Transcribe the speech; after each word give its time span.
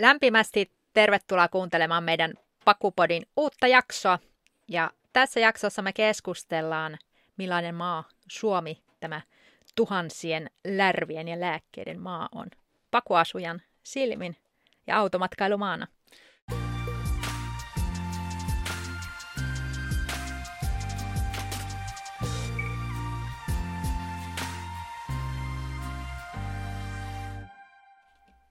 lämpimästi 0.00 0.70
tervetuloa 0.92 1.48
kuuntelemaan 1.48 2.04
meidän 2.04 2.34
Pakupodin 2.64 3.26
uutta 3.36 3.66
jaksoa. 3.66 4.18
Ja 4.68 4.90
tässä 5.12 5.40
jaksossa 5.40 5.82
me 5.82 5.92
keskustellaan, 5.92 6.98
millainen 7.36 7.74
maa 7.74 8.04
Suomi, 8.30 8.82
tämä 9.00 9.20
tuhansien 9.76 10.50
lärvien 10.64 11.28
ja 11.28 11.40
lääkkeiden 11.40 12.00
maa 12.00 12.28
on. 12.34 12.46
Pakuasujan 12.90 13.62
silmin 13.82 14.36
ja 14.86 14.98
automatkailumaana. 14.98 15.86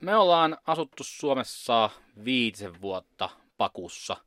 Me 0.02 0.16
ollaan 0.16 0.58
asuttu 0.68 1.04
Suomessa 1.04 1.90
viitisen 2.26 2.82
vuotta 2.82 3.30
pakussa. 3.58 4.18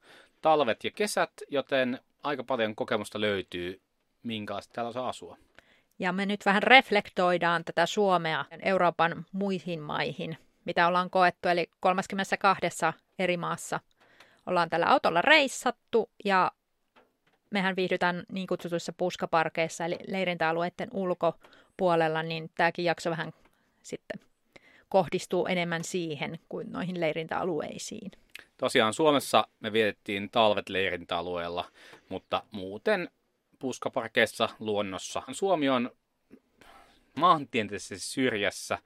Talvet 0.42 0.84
ja 0.84 0.90
kesät, 0.90 1.32
joten 1.48 2.00
aika 2.22 2.44
paljon 2.44 2.74
kokemusta 2.74 3.20
löytyy, 3.20 3.80
minkälaista 4.22 4.72
täällä 4.72 4.92
saa 4.92 5.08
asua. 5.08 5.36
Ja 5.98 6.12
me 6.12 6.26
nyt 6.26 6.46
vähän 6.46 6.62
reflektoidaan 6.62 7.64
tätä 7.64 7.86
Suomea 7.86 8.44
Euroopan 8.62 9.26
muihin 9.32 9.80
maihin, 9.80 10.38
mitä 10.64 10.86
ollaan 10.86 11.10
koettu. 11.10 11.48
Eli 11.48 11.70
32 11.80 12.66
eri 13.18 13.36
maassa 13.36 13.80
ollaan 14.46 14.70
tällä 14.70 14.86
autolla 14.86 15.22
reissattu 15.22 16.10
ja 16.24 16.52
mehän 17.50 17.76
viihdytään 17.76 18.24
niin 18.32 18.46
kutsutuissa 18.46 18.92
puskaparkeissa 18.92 19.84
eli 19.84 19.98
leirintäalueiden 20.08 20.88
ulkopuolella, 20.92 22.22
niin 22.22 22.50
tämäkin 22.54 22.84
jakso 22.84 23.10
vähän 23.10 23.32
sitten 23.82 24.31
kohdistuu 24.92 25.46
enemmän 25.46 25.84
siihen 25.84 26.38
kuin 26.48 26.72
noihin 26.72 27.00
leirintäalueisiin. 27.00 28.10
Tosiaan 28.56 28.94
Suomessa 28.94 29.48
me 29.60 29.72
vietettiin 29.72 30.30
talvet 30.30 30.68
leirintäalueella, 30.68 31.64
mutta 32.08 32.42
muuten 32.50 33.10
puskaparkeissa 33.58 34.48
luonnossa. 34.58 35.22
Suomi 35.32 35.68
on 35.68 35.90
maantieteellisesti 37.16 37.98
syrjässä. 37.98 38.78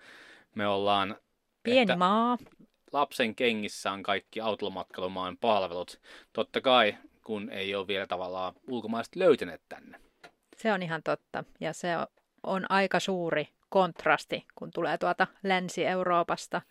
Me 0.55 0.67
ollaan... 0.67 1.17
Pieni 1.63 1.97
maa. 1.97 2.39
Lapsen 2.93 3.35
kengissä 3.35 3.93
on 3.93 4.03
kaikki 4.03 4.41
automatkailumaan 4.41 5.37
palvelut. 5.37 6.01
Totta 6.33 6.61
kai, 6.61 6.97
kun 7.25 7.51
ei 7.51 7.75
ole 7.75 7.87
vielä 7.87 8.07
tavallaan 8.07 8.55
ulkomaiset 8.69 9.17
löytäneet 9.17 9.63
tänne. 9.69 10.01
Se 10.57 10.73
on 10.73 10.83
ihan 10.83 11.03
totta. 11.03 11.45
Ja 11.61 11.73
se 11.73 11.89
on 12.43 12.67
aika 12.69 13.01
suuri 13.01 13.49
kontrasti, 13.69 14.47
kun 14.55 14.71
tulee 14.71 14.99
tuota 14.99 15.27
Länsi-Euroopasta. 15.43 16.63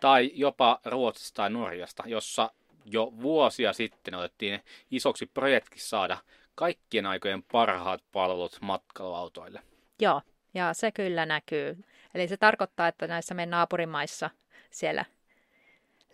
Tai 0.00 0.30
jopa 0.34 0.80
Ruotsista 0.84 1.36
tai 1.36 1.50
Norjasta, 1.50 2.02
jossa 2.06 2.50
jo 2.84 3.12
vuosia 3.22 3.72
sitten 3.72 4.14
otettiin 4.14 4.60
isoksi 4.90 5.26
projektiksi 5.26 5.88
saada 5.88 6.18
kaikkien 6.54 7.06
aikojen 7.06 7.42
parhaat 7.42 8.02
palvelut 8.12 8.58
matkailuautoille. 8.60 9.60
Joo, 10.00 10.22
ja 10.54 10.74
se 10.74 10.92
kyllä 10.92 11.26
näkyy. 11.26 11.84
Eli 12.14 12.28
se 12.28 12.36
tarkoittaa, 12.36 12.88
että 12.88 13.06
näissä 13.06 13.34
meidän 13.34 13.50
naapurimaissa 13.50 14.30
siellä 14.70 15.04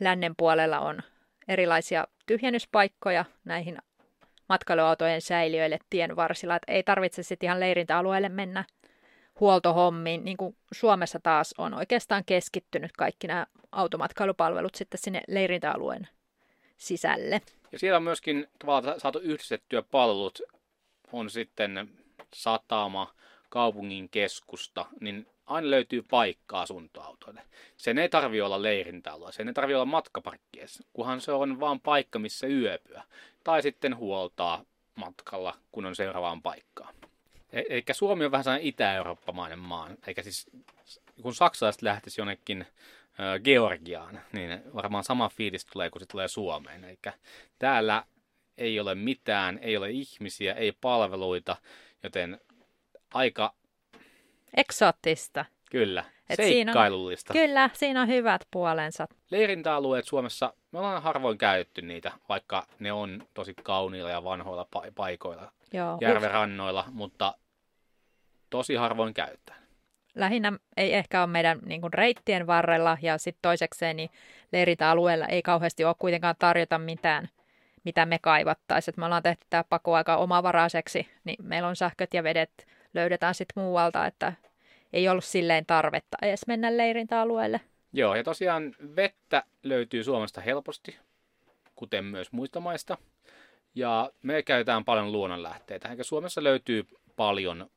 lännen 0.00 0.36
puolella 0.36 0.81
on 0.81 1.03
erilaisia 1.48 2.06
tyhjennyspaikkoja 2.27 3.25
näihin 3.44 3.78
matkailuautojen 4.48 5.20
säiliöille 5.22 5.78
tien 5.91 6.16
varsilla. 6.16 6.56
Että 6.56 6.72
ei 6.72 6.83
tarvitse 6.83 7.22
sitten 7.22 7.47
ihan 7.47 7.61
leirintäalueelle 7.61 8.28
mennä 8.28 8.64
huoltohommiin, 9.41 10.25
niin 10.25 10.36
kuin 10.36 10.56
Suomessa 10.72 11.20
taas 11.22 11.55
on 11.58 11.75
oikeastaan 11.75 12.25
keskittynyt 12.27 12.92
kaikki 12.92 13.27
nämä 13.27 13.47
automatkailupalvelut 13.72 14.75
sitten 14.75 15.00
sinne 15.03 15.22
leirintäalueen 15.28 16.08
sisälle. 16.77 17.41
Ja 17.72 17.78
siellä 17.78 17.97
on 17.97 18.03
myöskin 18.03 18.47
saatu 18.98 19.19
yhdistettyä 19.19 19.83
palvelut, 19.83 20.41
on 21.12 21.31
sitten 21.31 21.91
satama, 22.34 23.15
kaupungin 23.48 24.09
keskusta, 24.09 24.87
niin 25.00 25.27
aina 25.47 25.71
löytyy 25.71 26.03
paikka 26.10 26.60
asuntoautoille. 26.60 27.43
Sen 27.77 27.98
ei 27.98 28.09
tarvi 28.09 28.41
olla 28.41 28.62
leirintäalue, 28.62 29.32
sen 29.32 29.48
ei 29.48 29.54
tarvi 29.54 29.75
olla 29.75 29.84
matkaparkkies, 29.84 30.82
kunhan 30.93 31.21
se 31.21 31.32
on 31.32 31.60
vaan 31.60 31.81
paikka, 31.81 32.19
missä 32.19 32.47
yöpyä. 32.47 33.03
Tai 33.44 33.62
sitten 33.62 33.97
huoltaa 33.97 34.65
matkalla, 34.94 35.54
kun 35.72 35.87
on 35.87 35.97
seuraavaan 35.97 36.43
paikkaan. 36.43 36.94
E- 37.53 37.62
eikä 37.69 37.94
Suomi 37.94 38.25
on 38.25 38.31
vähän 38.31 38.44
sellainen 38.44 38.69
itä-eurooppamainen 38.69 39.59
maa. 39.59 39.91
Eikä 40.06 40.22
siis, 40.22 40.47
kun 41.22 41.34
saksalaiset 41.34 41.82
lähtisi 41.82 42.20
jonnekin 42.20 42.66
Georgiaan, 43.44 44.20
niin 44.32 44.60
varmaan 44.75 45.04
sama 45.04 45.28
fiilis 45.28 45.66
tulee, 45.66 45.91
kun 45.91 46.00
se 46.00 46.06
tulee 46.06 46.28
Suomeen. 46.28 46.84
Eikä 46.84 47.12
täällä 47.59 48.04
ei 48.59 48.81
ole 48.81 48.94
mitään, 48.94 49.59
ei 49.62 49.76
ole 49.76 49.91
ihmisiä, 49.91 50.54
ei 50.54 50.72
palveluita, 50.72 51.56
joten 52.03 52.41
aika... 53.14 53.54
Eksoottista. 54.56 55.44
Kyllä, 55.70 56.04
Et 56.30 56.36
seikkailullista. 56.36 57.32
Siinä 57.32 57.44
on, 57.44 57.48
kyllä, 57.48 57.70
siinä 57.72 58.03
on 58.03 58.09
hyvät 58.09 58.47
puolensa. 58.50 59.06
Leirintäalueet 59.30 60.04
Suomessa, 60.04 60.54
me 60.72 60.78
ollaan 60.78 61.03
harvoin 61.03 61.38
käytetty 61.38 61.82
niitä, 61.82 62.12
vaikka 62.28 62.66
ne 62.78 62.92
on 62.92 63.26
tosi 63.34 63.54
kauniilla 63.62 64.10
ja 64.10 64.25
vanhoilla 64.25 64.66
pa- 64.76 64.92
paikoilla 64.94 65.53
Joo. 65.73 65.99
järvenrannoilla, 66.01 66.84
mutta 66.93 67.34
tosi 68.51 68.75
harvoin 68.75 69.15
käytetään. 69.15 69.59
Lähinnä 70.15 70.53
ei 70.77 70.95
ehkä 70.95 71.21
ole 71.21 71.27
meidän 71.27 71.59
niin 71.67 71.81
kuin, 71.81 71.93
reittien 71.93 72.47
varrella 72.47 72.99
ja 73.03 73.19
sitten 73.19 73.43
toisekseen 73.43 73.97
niin 73.97 74.11
leirintäalueella 74.53 75.27
ei 75.27 75.43
kauheasti 75.43 75.84
ole 75.84 75.95
kuitenkaan 75.99 76.34
tarjota 76.39 76.78
mitään, 76.78 77.28
mitä 77.84 78.07
me 78.07 78.19
kaivattaisiin. 78.19 78.95
Me 78.97 79.05
ollaan 79.05 79.23
tehty 79.23 79.47
tämä 79.51 79.65
pako 79.69 79.95
aika 79.95 80.17
omavaraiseksi, 80.17 81.09
niin 81.25 81.37
meillä 81.43 81.69
on 81.69 81.77
sähköt 81.77 82.15
ja 82.15 82.23
vedet 82.23 82.67
löydetään 82.95 83.34
sitten 83.34 83.62
muualta, 83.62 84.07
että 84.07 84.33
ei 84.93 85.09
ollut 85.09 85.25
silleen 85.25 85.67
tarvetta 85.67 86.17
edes 86.23 86.47
mennä 86.47 86.77
leirintäalueelle. 86.77 87.61
Joo, 87.93 88.15
ja 88.15 88.25
tosiaan 88.25 88.75
vettä 88.97 89.43
löytyy 89.62 90.05
Suomesta 90.05 90.41
helposti, 90.41 90.99
kuten 91.75 92.05
myös 92.05 92.33
muista 92.33 92.61
maista. 92.61 92.99
Ja 93.75 94.11
me 94.23 94.43
käytetään 94.43 94.84
paljon 94.84 95.12
luonnonlähteitä. 95.12 95.89
Eikä 95.89 96.03
Suomessa 96.03 96.45
löytyy 96.45 96.87
paljon 97.17 97.71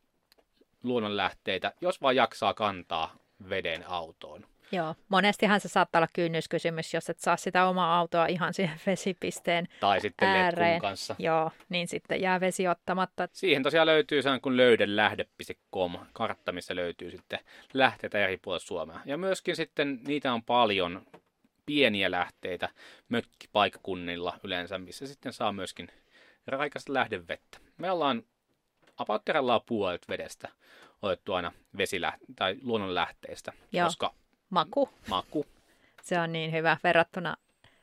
luonnonlähteitä, 0.83 1.73
jos 1.81 2.01
vaan 2.01 2.15
jaksaa 2.15 2.53
kantaa 2.53 3.15
veden 3.49 3.87
autoon. 3.89 4.45
Joo, 4.73 4.95
monestihan 5.09 5.59
se 5.59 5.67
saattaa 5.67 5.99
olla 5.99 6.07
kynnyskysymys, 6.13 6.93
jos 6.93 7.09
et 7.09 7.19
saa 7.19 7.37
sitä 7.37 7.65
omaa 7.65 7.97
autoa 7.99 8.25
ihan 8.25 8.53
siihen 8.53 8.79
vesipisteen 8.85 9.67
Tai 9.79 10.01
sitten 10.01 10.27
ääreen. 10.27 10.81
kanssa. 10.81 11.15
Joo, 11.19 11.51
niin 11.69 11.87
sitten 11.87 12.21
jää 12.21 12.39
vesi 12.39 12.67
ottamatta. 12.67 13.27
Siihen 13.31 13.63
tosiaan 13.63 13.87
löytyy 13.87 14.21
sehän 14.21 14.41
kuin 14.41 14.57
löydelähde.com, 14.57 15.97
kartta, 16.13 16.51
missä 16.51 16.75
löytyy 16.75 17.11
sitten 17.11 17.39
lähteitä 17.73 18.19
eri 18.23 18.37
puolilla 18.37 18.65
Suomea. 18.65 18.99
Ja 19.05 19.17
myöskin 19.17 19.55
sitten 19.55 19.99
niitä 20.07 20.33
on 20.33 20.43
paljon 20.43 21.05
pieniä 21.65 22.11
lähteitä 22.11 22.69
mökkipaikkakunnilla 23.09 24.37
yleensä, 24.43 24.77
missä 24.77 25.07
sitten 25.07 25.33
saa 25.33 25.53
myöskin 25.53 25.89
raikasta 26.47 26.93
lähdevettä. 26.93 27.57
Me 27.77 27.91
ollaan 27.91 28.23
apautterellaan 28.97 29.61
puolet 29.65 30.09
vedestä 30.09 30.49
otettu 31.01 31.33
aina 31.33 31.51
vesilä- 31.77 32.17
tai 32.35 32.57
luonnonlähteistä, 32.61 33.53
Joo. 33.71 33.87
koska 33.87 34.13
maku. 34.49 34.89
maku. 35.09 35.45
Se 36.01 36.19
on 36.19 36.31
niin 36.31 36.51
hyvä 36.51 36.77
verrattuna 36.83 37.37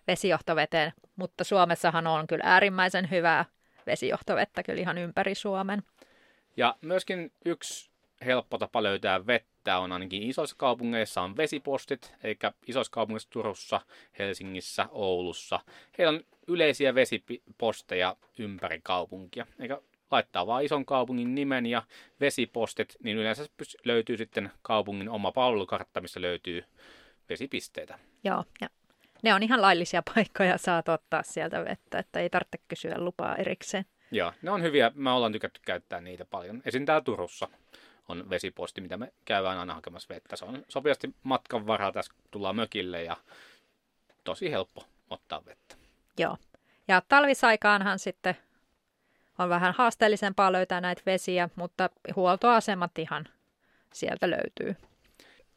vesijohtoveteen, 0.06 0.92
mutta 1.16 1.44
Suomessahan 1.44 2.06
on 2.06 2.26
kyllä 2.26 2.44
äärimmäisen 2.46 3.10
hyvää 3.10 3.44
vesijohtovettä 3.86 4.62
kyllä 4.62 4.80
ihan 4.80 4.98
ympäri 4.98 5.34
Suomen. 5.34 5.82
Ja 6.56 6.76
myöskin 6.82 7.32
yksi 7.44 7.90
helppo 8.24 8.58
tapa 8.58 8.82
löytää 8.82 9.26
vettä 9.26 9.48
on 9.76 9.92
ainakin 9.92 10.22
isoissa 10.22 10.56
kaupungeissa 10.58 11.22
on 11.22 11.36
vesipostit, 11.36 12.14
eikä 12.24 12.52
isoissa 12.66 12.92
kaupungeissa 12.92 13.30
Turussa, 13.30 13.80
Helsingissä, 14.18 14.86
Oulussa. 14.90 15.60
Heillä 15.98 16.10
on 16.10 16.20
yleisiä 16.46 16.94
vesiposteja 16.94 18.16
ympäri 18.38 18.80
kaupunkia, 18.82 19.46
eikä 19.60 19.80
laittaa 20.10 20.46
vaan 20.46 20.64
ison 20.64 20.86
kaupungin 20.86 21.34
nimen 21.34 21.66
ja 21.66 21.82
vesipostit, 22.20 22.96
niin 23.02 23.16
yleensä 23.16 23.46
löytyy 23.84 24.16
sitten 24.16 24.50
kaupungin 24.62 25.08
oma 25.08 25.32
palvelukartta, 25.32 26.00
missä 26.00 26.20
löytyy 26.20 26.64
vesipisteitä. 27.28 27.98
Joo, 28.24 28.44
ja 28.60 28.68
ne 29.22 29.34
on 29.34 29.42
ihan 29.42 29.62
laillisia 29.62 30.02
paikkoja, 30.14 30.58
saat 30.58 30.88
ottaa 30.88 31.22
sieltä 31.22 31.64
vettä, 31.64 31.98
että 31.98 32.20
ei 32.20 32.30
tarvitse 32.30 32.58
kysyä 32.68 32.94
lupaa 32.98 33.36
erikseen. 33.36 33.84
Joo, 34.10 34.32
ne 34.42 34.50
on 34.50 34.62
hyviä. 34.62 34.92
Me 34.94 35.10
ollaan 35.10 35.32
tykätty 35.32 35.60
käyttää 35.64 36.00
niitä 36.00 36.24
paljon. 36.24 36.62
Esim. 36.64 36.84
täällä 36.84 37.04
Turussa 37.04 37.48
on 38.08 38.30
vesiposti, 38.30 38.80
mitä 38.80 38.96
me 38.96 39.12
käydään 39.24 39.58
aina 39.58 39.74
hakemassa 39.74 40.14
vettä. 40.14 40.36
Se 40.36 40.44
on 40.44 40.64
sopivasti 40.68 41.14
matkan 41.22 41.66
varaa 41.66 41.92
tässä, 41.92 42.12
tullaan 42.30 42.56
mökille 42.56 43.02
ja 43.02 43.16
tosi 44.24 44.50
helppo 44.50 44.84
ottaa 45.10 45.44
vettä. 45.46 45.76
Joo. 46.18 46.36
Ja 46.88 47.02
talvisaikaanhan 47.08 47.98
sitten 47.98 48.36
on 49.38 49.48
vähän 49.48 49.74
haasteellisempaa 49.78 50.52
löytää 50.52 50.80
näitä 50.80 51.02
vesiä, 51.06 51.48
mutta 51.56 51.90
huoltoasemat 52.16 52.98
ihan 52.98 53.28
sieltä 53.92 54.30
löytyy. 54.30 54.76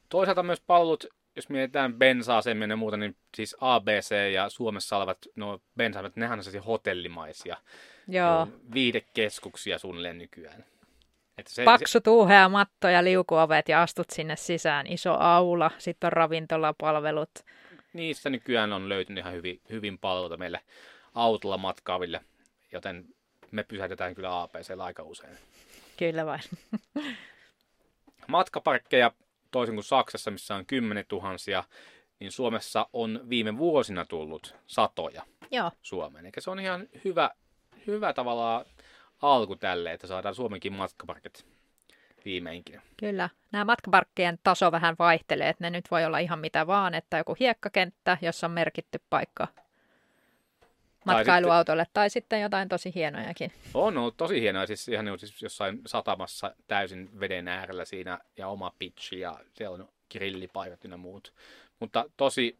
Toisaalta 0.10 0.44
myös 0.44 0.62
palvelut 0.68 1.08
jos 1.36 1.50
mietitään 1.50 1.94
bensa-asemia 1.94 2.68
ja 2.68 2.76
muuta, 2.76 2.98
niin 2.98 3.16
siis 3.36 3.56
ABC 3.62 4.34
ja 4.34 4.50
Suomessa 4.50 4.98
olevat 4.98 5.18
no 5.36 5.62
bensa 5.78 6.12
nehän 6.16 6.40
on 6.40 6.44
sellaisia 6.44 6.62
hotellimaisia 6.62 7.58
Joo. 8.08 8.48
viidekeskuksia 8.74 9.80
suunnilleen 9.80 10.18
nykyään. 10.18 10.66
Että 11.38 11.54
se, 11.54 11.64
Paksu 11.64 11.92
se... 11.92 12.02
tuuhea 12.02 12.50
matto 12.50 12.88
ja 12.88 13.04
liukuovet 13.04 13.70
ja 13.70 13.82
astut 13.82 14.10
sinne 14.10 14.36
sisään. 14.36 14.88
Iso 14.88 15.14
aula, 15.14 15.72
sitten 15.78 16.08
on 16.08 16.14
ravintolapalvelut. 16.14 17.32
Niistä 17.94 18.30
nykyään 18.30 18.74
on 18.74 18.90
löytynyt 18.90 19.22
ihan 19.22 19.34
hyvin, 19.34 19.62
hyvin 19.70 20.00
palveluita 20.00 20.38
meille 20.38 20.60
autolla 21.16 21.58
matkaaville, 21.58 22.22
joten 22.72 23.06
me 23.52 23.64
pysäytetään 23.64 24.16
kyllä 24.16 24.42
APC 24.42 24.80
aika 24.80 25.04
usein. 25.04 25.38
Kyllä 25.98 26.26
vain. 26.26 26.42
Matkaparkkeja, 28.28 29.12
toisin 29.52 29.76
kuin 29.76 29.84
Saksassa, 29.84 30.32
missä 30.32 30.56
on 30.56 30.66
kymmenen 30.66 31.06
tuhansia, 31.08 31.64
niin 32.20 32.32
Suomessa 32.32 32.90
on 32.94 33.22
viime 33.30 33.58
vuosina 33.58 34.06
tullut 34.06 34.56
satoja 34.68 35.24
Joo. 35.52 35.72
Suomeen. 35.82 36.26
Eikä 36.26 36.42
se 36.42 36.50
on 36.52 36.60
ihan 36.60 36.88
hyvä, 37.06 37.32
hyvä 37.88 38.14
tavallaan 38.14 38.66
alku 39.22 39.56
tälle, 39.56 39.92
että 39.92 40.08
saadaan 40.08 40.36
Suomenkin 40.36 40.74
matkaparkit 40.74 41.46
viimeinkin. 42.26 42.82
Kyllä. 42.98 43.30
Nämä 43.52 43.66
matkaparkkien 43.66 44.40
taso 44.44 44.72
vähän 44.72 44.96
vaihtelee, 45.00 45.50
että 45.50 45.64
ne 45.64 45.70
nyt 45.70 45.92
voi 45.92 46.06
olla 46.06 46.20
ihan 46.20 46.40
mitä 46.40 46.68
vaan, 46.68 46.94
että 46.94 47.18
joku 47.18 47.36
hiekkakenttä, 47.40 48.18
jossa 48.22 48.48
on 48.48 48.52
merkitty 48.52 49.02
paikka 49.10 49.48
matkailuautolle, 51.06 51.84
tai 51.84 51.86
sitten, 51.86 51.94
tai 51.94 52.10
sitten 52.10 52.42
jotain 52.42 52.70
tosi 52.70 52.92
hienojakin. 52.96 53.52
On 53.74 53.98
ollut 53.98 54.18
tosi 54.18 54.42
hienoja, 54.42 54.68
siis 54.68 54.88
ihan 54.88 55.06
niin, 55.06 55.20
siis 55.20 55.42
jossain 55.42 55.82
satamassa 55.86 56.56
täysin 56.68 57.20
veden 57.20 57.48
äärellä 57.48 57.86
siinä, 57.86 58.20
ja 58.38 58.48
oma 58.48 58.72
pitchi, 58.80 59.20
ja 59.20 59.40
siellä 59.54 59.76
on 59.76 59.90
grillipaikat 60.12 60.84
ja 60.84 60.98
muut. 60.98 61.34
Mutta 61.80 62.06
tosi 62.18 62.58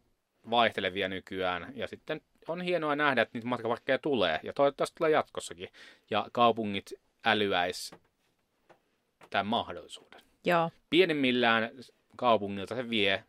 vaihtelevia 0.50 1.08
nykyään, 1.08 1.72
ja 1.74 1.86
sitten 1.86 2.20
on 2.48 2.60
hienoa 2.60 2.96
nähdä, 2.96 3.22
että 3.22 3.38
niitä 3.38 3.48
matkaparkkeja 3.48 3.98
tulee, 3.98 4.40
ja 4.42 4.52
toivottavasti 4.52 4.94
tulee 4.98 5.10
jatkossakin, 5.10 5.68
ja 6.10 6.26
kaupungit 6.32 6.92
älyäis 7.24 7.94
tämän 9.30 9.46
mahdollisuuden. 9.46 10.20
Joo. 10.44 10.70
Pienimmillään 10.90 11.70
kaupungilta 12.16 12.74
se 12.74 12.90
vie 12.90 13.24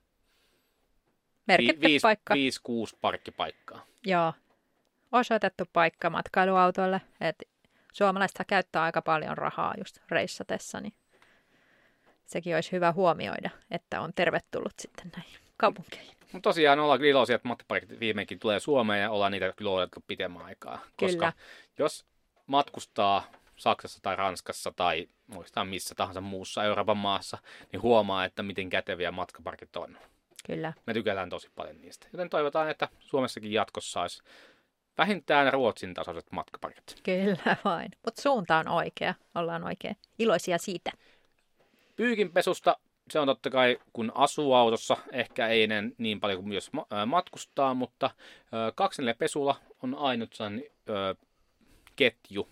Merkitty 1.47 1.87
vi- 1.87 1.99
paikka. 2.01 2.33
5-6 2.33 2.37
parkkipaikkaa. 3.01 3.85
Joo. 4.05 4.33
Osoitettu 5.11 5.63
paikka 5.73 6.09
matkailuautolle. 6.09 7.01
Et 7.21 7.35
suomalaiset 7.93 8.39
käyttää 8.47 8.83
aika 8.83 9.01
paljon 9.01 9.37
rahaa 9.37 9.73
just 9.77 9.97
reissatessa, 10.09 10.79
niin 10.81 10.93
sekin 12.25 12.55
olisi 12.55 12.71
hyvä 12.71 12.91
huomioida, 12.91 13.49
että 13.71 14.01
on 14.01 14.13
tervetullut 14.13 14.73
sitten 14.79 15.11
näihin 15.17 15.42
kaupunkeihin. 15.57 16.15
Mutta 16.33 16.49
tosiaan 16.49 16.79
ollaan 16.79 17.03
iloisia, 17.03 17.35
että 17.35 17.47
matkaparkit 17.47 17.99
viimeinkin 17.99 18.39
tulee 18.39 18.59
Suomeen 18.59 19.01
ja 19.01 19.11
ollaan 19.11 19.31
niitä 19.31 19.53
kyllä 19.55 19.71
odotettu 19.71 20.03
pitemmän 20.07 20.45
aikaa. 20.45 20.79
Koska 20.97 21.17
kyllä. 21.17 21.33
jos 21.77 22.05
matkustaa 22.47 23.23
Saksassa 23.55 23.99
tai 24.01 24.15
Ranskassa 24.15 24.73
tai 24.75 25.07
muistaa 25.27 25.65
missä 25.65 25.95
tahansa 25.95 26.21
muussa 26.21 26.63
Euroopan 26.63 26.97
maassa, 26.97 27.37
niin 27.71 27.81
huomaa, 27.81 28.25
että 28.25 28.43
miten 28.43 28.69
käteviä 28.69 29.11
matkaparkit 29.11 29.75
on. 29.75 29.97
Kyllä. 30.45 30.73
Me 30.85 30.93
tykätään 30.93 31.29
tosi 31.29 31.49
paljon 31.55 31.81
niistä. 31.81 32.07
Joten 32.13 32.29
toivotaan, 32.29 32.69
että 32.69 32.89
Suomessakin 32.99 33.51
jatkossa 33.51 34.01
olisi 34.01 34.23
vähintään 34.97 35.53
Ruotsin 35.53 35.93
tasoiset 35.93 36.31
matkaparkit. 36.31 36.95
Kyllä 37.03 37.57
vain. 37.65 37.91
Mutta 38.05 38.21
suunta 38.21 38.57
on 38.57 38.67
oikea. 38.67 39.13
Ollaan 39.35 39.63
oikein 39.63 39.97
iloisia 40.19 40.57
siitä. 40.57 40.91
Pyykinpesusta 41.95 42.77
se 43.09 43.19
on 43.19 43.27
totta 43.27 43.49
kai, 43.49 43.79
kun 43.93 44.11
asuu 44.15 44.53
autossa, 44.53 44.97
ehkä 45.11 45.47
ei 45.47 45.63
enää 45.63 45.83
niin 45.97 46.19
paljon 46.19 46.39
kuin 46.39 46.49
myös 46.49 46.71
matkustaa, 47.05 47.73
mutta 47.73 48.09
kaksi 48.75 49.01
pesulla 49.17 49.55
on 49.83 49.95
ainut 49.95 50.37
ketju 51.95 52.49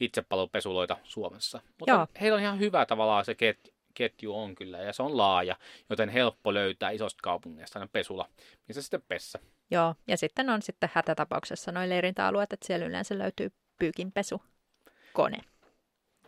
itsepalvelupesuloita 0.00 0.96
Suomessa. 1.04 1.60
Mutta 1.78 1.92
Joo. 1.92 2.06
heillä 2.20 2.36
on 2.36 2.42
ihan 2.42 2.58
hyvä 2.58 2.86
tavallaan 2.86 3.24
se 3.24 3.34
ket, 3.34 3.74
ketju 3.94 4.38
on 4.38 4.54
kyllä, 4.54 4.78
ja 4.78 4.92
se 4.92 5.02
on 5.02 5.16
laaja, 5.16 5.56
joten 5.90 6.08
helppo 6.08 6.54
löytää 6.54 6.90
isosta 6.90 7.20
kaupungeista 7.22 7.78
aina 7.78 7.90
pesula, 7.92 8.28
missä 8.68 8.82
sitten 8.82 9.02
pessä. 9.08 9.38
Joo, 9.70 9.94
ja 10.06 10.16
sitten 10.16 10.50
on 10.50 10.62
sitten 10.62 10.90
hätätapauksessa 10.92 11.72
noin 11.72 11.90
leirintäalueet, 11.90 12.52
että 12.52 12.66
siellä 12.66 12.86
yleensä 12.86 13.18
löytyy 13.18 13.52
pyykinpesukone. 13.78 15.38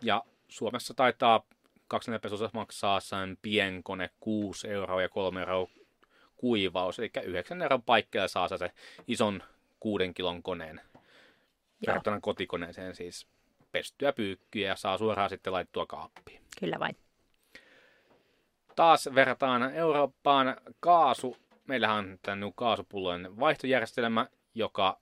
Ja 0.01 0.23
Suomessa 0.47 0.93
taitaa 0.93 1.43
pesussa 2.21 2.49
maksaa 2.53 2.99
sen 2.99 3.37
pienkone 3.41 4.09
6 4.19 4.67
euroa 4.67 5.01
ja 5.01 5.09
3 5.09 5.39
euroa 5.39 5.67
kuivaus, 6.37 6.99
eli 6.99 7.11
9 7.23 7.61
euron 7.61 7.81
paikkeilla 7.81 8.27
saa 8.27 8.47
se 8.47 8.71
ison 9.07 9.43
kuuden 9.79 10.13
kilon 10.13 10.43
koneen 10.43 10.81
verrattuna 11.87 12.19
kotikoneeseen 12.19 12.95
siis 12.95 13.27
pestyä 13.71 14.13
pyykkyjä 14.13 14.67
ja 14.67 14.75
saa 14.75 14.97
suoraan 14.97 15.29
sitten 15.29 15.53
laittua 15.53 15.85
kaappiin. 15.85 16.41
Kyllä 16.59 16.79
vain. 16.79 16.95
Taas 18.75 19.09
verrataan 19.15 19.75
Eurooppaan 19.75 20.57
kaasu. 20.79 21.37
Meillähän 21.67 21.97
on 21.97 22.19
tämä 22.21 22.51
kaasupullojen 22.55 23.39
vaihtojärjestelmä, 23.39 24.27
joka 24.55 24.99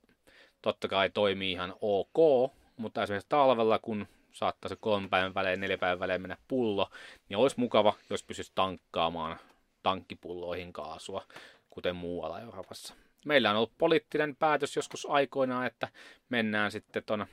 totta 0.62 0.88
kai 0.88 1.10
toimii 1.10 1.51
ihan 1.51 1.74
ok, 1.81 2.51
mutta 2.78 3.04
esimerkiksi 3.04 3.30
talvella, 3.30 3.80
kun 3.80 4.07
saattaa 4.38 4.69
se 4.69 4.75
kolmen 4.75 5.10
päivän 5.10 5.34
välein, 5.34 5.60
neljä 5.60 5.78
päivän 5.78 6.00
välein 6.00 6.22
mennä 6.22 6.38
pullo, 6.48 6.89
niin 7.30 7.38
olisi 7.38 7.60
mukava, 7.60 7.94
jos 8.10 8.24
pystyisi 8.24 8.51
tankkaamaan 8.56 9.39
tankkipulloihin 9.84 10.74
kaasua, 10.74 11.24
kuten 11.69 11.95
muualla 11.95 12.39
Euroopassa. 12.39 12.94
Meillä 13.25 13.50
on 13.50 13.56
ollut 13.56 13.78
poliittinen 13.78 14.36
päätös 14.36 14.75
joskus 14.75 15.07
aikoinaan, 15.10 15.66
että 15.66 15.88
mennään 16.30 16.72
sitten 16.72 17.04
tuon 17.04 17.25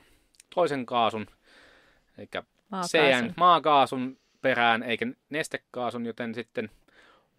toisen 0.55 0.85
kaasun, 0.85 1.27
eli 2.17 2.27
CN 2.85 3.33
maakaasun 3.37 4.17
perään, 4.41 4.83
eikä 4.83 5.05
nestekaasun, 5.29 6.05
joten 6.05 6.35
sitten 6.35 6.69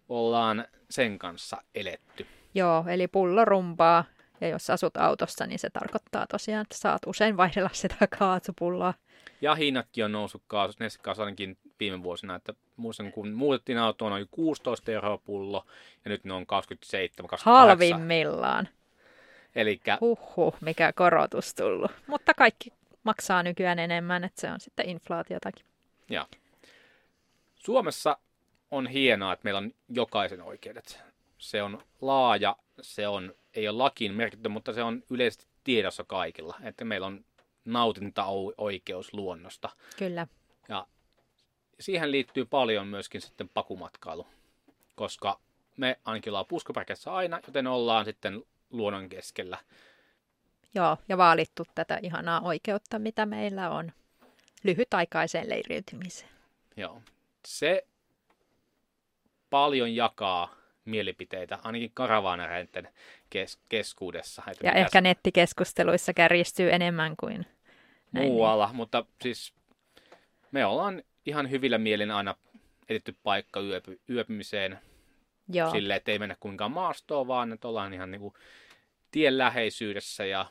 ollaan 0.09 0.65
sen 0.89 1.19
kanssa 1.19 1.61
eletty. 1.75 2.27
Joo, 2.53 2.85
eli 2.87 3.07
pullorumpaa, 3.07 4.03
ja 4.41 4.47
jos 4.47 4.69
asut 4.69 4.97
autossa, 4.97 5.47
niin 5.47 5.59
se 5.59 5.69
tarkoittaa 5.69 6.27
tosiaan, 6.27 6.61
että 6.61 6.77
saat 6.77 7.01
usein 7.05 7.37
vaihdella 7.37 7.69
sitä 7.73 8.07
kaasupulloa. 8.19 8.93
Ja 9.41 9.55
hinnatkin 9.55 10.05
on 10.05 10.11
noussut 10.11 10.43
kaasus, 10.47 10.79
nestekaasu 10.79 11.21
ainakin 11.21 11.57
viime 11.79 12.03
vuosina, 12.03 12.35
että 12.35 12.53
muistan 12.77 13.11
kun 13.11 13.31
muutettiin 13.31 13.77
autoon 13.77 14.11
noin 14.11 14.27
16 14.31 14.91
euroa 14.91 15.17
pullo, 15.17 15.65
ja 16.05 16.09
nyt 16.09 16.23
ne 16.23 16.33
on 16.33 16.45
27, 16.45 17.29
28. 17.29 17.53
Halvimmillaan. 17.53 18.69
Elikkä... 19.55 19.97
Huhhuh, 20.01 20.55
mikä 20.61 20.93
korotus 20.93 21.55
tullut. 21.55 21.91
Mutta 22.07 22.33
kaikki 22.33 22.73
maksaa 23.03 23.43
nykyään 23.43 23.79
enemmän, 23.79 24.23
että 24.23 24.41
se 24.41 24.51
on 24.51 24.59
sitten 24.59 24.89
inflaatiotakin. 24.89 25.65
Ja. 26.09 26.27
Suomessa 27.55 28.17
on 28.71 28.87
hienoa, 28.87 29.33
että 29.33 29.43
meillä 29.43 29.57
on 29.57 29.71
jokaisen 29.89 30.41
oikeudet. 30.41 30.99
Se 31.37 31.63
on 31.63 31.81
laaja, 32.01 32.55
se 32.81 33.07
on, 33.07 33.33
ei 33.57 33.67
ole 33.67 33.77
lakiin 33.77 34.13
merkitty, 34.13 34.49
mutta 34.49 34.73
se 34.73 34.83
on 34.83 35.03
yleisesti 35.09 35.47
tiedossa 35.63 36.03
kaikilla, 36.03 36.55
että 36.63 36.85
meillä 36.85 37.07
on 37.07 37.25
nautintaoikeus 37.65 39.13
luonnosta. 39.13 39.69
Kyllä. 39.97 40.27
Ja 40.69 40.87
siihen 41.79 42.11
liittyy 42.11 42.45
paljon 42.45 42.87
myöskin 42.87 43.21
sitten 43.21 43.49
pakumatkailu, 43.49 44.27
koska 44.95 45.39
me 45.77 45.99
ainakin 46.05 46.31
ollaan 46.31 46.45
puskoparkissa 46.45 47.13
aina, 47.13 47.39
joten 47.47 47.67
ollaan 47.67 48.05
sitten 48.05 48.43
luonnon 48.69 49.09
keskellä 49.09 49.57
Joo, 50.75 50.97
ja 51.09 51.17
vaalittu 51.17 51.63
tätä 51.75 51.99
ihanaa 52.01 52.41
oikeutta, 52.41 52.99
mitä 52.99 53.25
meillä 53.25 53.69
on 53.69 53.91
lyhytaikaiseen 54.63 55.49
leiriytymiseen. 55.49 56.29
Joo, 56.77 57.01
se 57.47 57.87
paljon 59.49 59.95
jakaa 59.95 60.55
mielipiteitä, 60.87 61.59
ainakin 61.63 61.91
karavaanareiden 61.93 62.89
kes- 63.29 63.59
keskuudessa. 63.69 64.43
Että 64.51 64.67
ja 64.67 64.73
ehkä 64.73 65.01
nettikeskusteluissa 65.01 66.13
kärjistyy 66.13 66.71
enemmän 66.71 67.15
kuin 67.19 67.45
näin. 68.11 68.27
Muualla, 68.27 68.67
niin. 68.67 68.75
mutta 68.75 69.05
siis 69.21 69.53
me 70.51 70.65
ollaan 70.65 71.03
ihan 71.25 71.49
hyvillä 71.49 71.77
mielin 71.77 72.11
aina 72.11 72.35
edetty 72.89 73.15
paikka 73.23 73.59
yöpy- 73.59 73.99
yöpymiseen. 74.09 74.79
Joo. 75.49 75.71
Sille, 75.71 75.95
että 75.95 76.11
ei 76.11 76.19
mennä 76.19 76.35
kuinkaan 76.39 76.71
maastoon, 76.71 77.27
vaan 77.27 77.53
että 77.53 77.67
ollaan 77.67 77.93
ihan 77.93 78.11
niin 78.11 78.21
kuin 78.21 78.33
tien 79.11 79.37
läheisyydessä 79.37 80.25
ja 80.25 80.45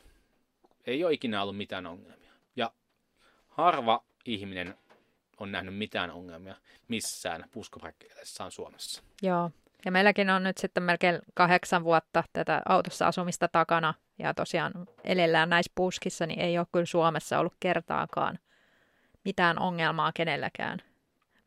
ei 0.87 1.03
ole 1.03 1.13
ikinä 1.13 1.41
ollut 1.41 1.57
mitään 1.57 1.85
ongelmia. 1.87 2.31
Ja 2.55 2.71
harva 3.47 4.03
ihminen 4.25 4.75
on 5.39 5.51
nähnyt 5.51 5.75
mitään 5.75 6.11
ongelmia 6.11 6.55
missään 6.87 7.43
puskoparkkeillessaan 7.51 8.51
Suomessa. 8.51 9.03
Joo, 9.21 9.51
ja 9.87 9.91
meilläkin 9.91 10.29
on 10.29 10.43
nyt 10.43 10.57
sitten 10.57 10.83
melkein 10.83 11.19
kahdeksan 11.33 11.83
vuotta 11.83 12.23
tätä 12.33 12.61
autossa 12.65 13.07
asumista 13.07 13.47
takana. 13.47 13.93
Ja 14.19 14.33
tosiaan 14.33 14.73
elellään 15.03 15.49
näissä 15.49 15.71
puskissa, 15.75 16.25
niin 16.25 16.39
ei 16.39 16.57
ole 16.57 16.67
kyllä 16.71 16.85
Suomessa 16.85 17.39
ollut 17.39 17.53
kertaakaan 17.59 18.39
mitään 19.25 19.59
ongelmaa 19.59 20.11
kenelläkään 20.11 20.79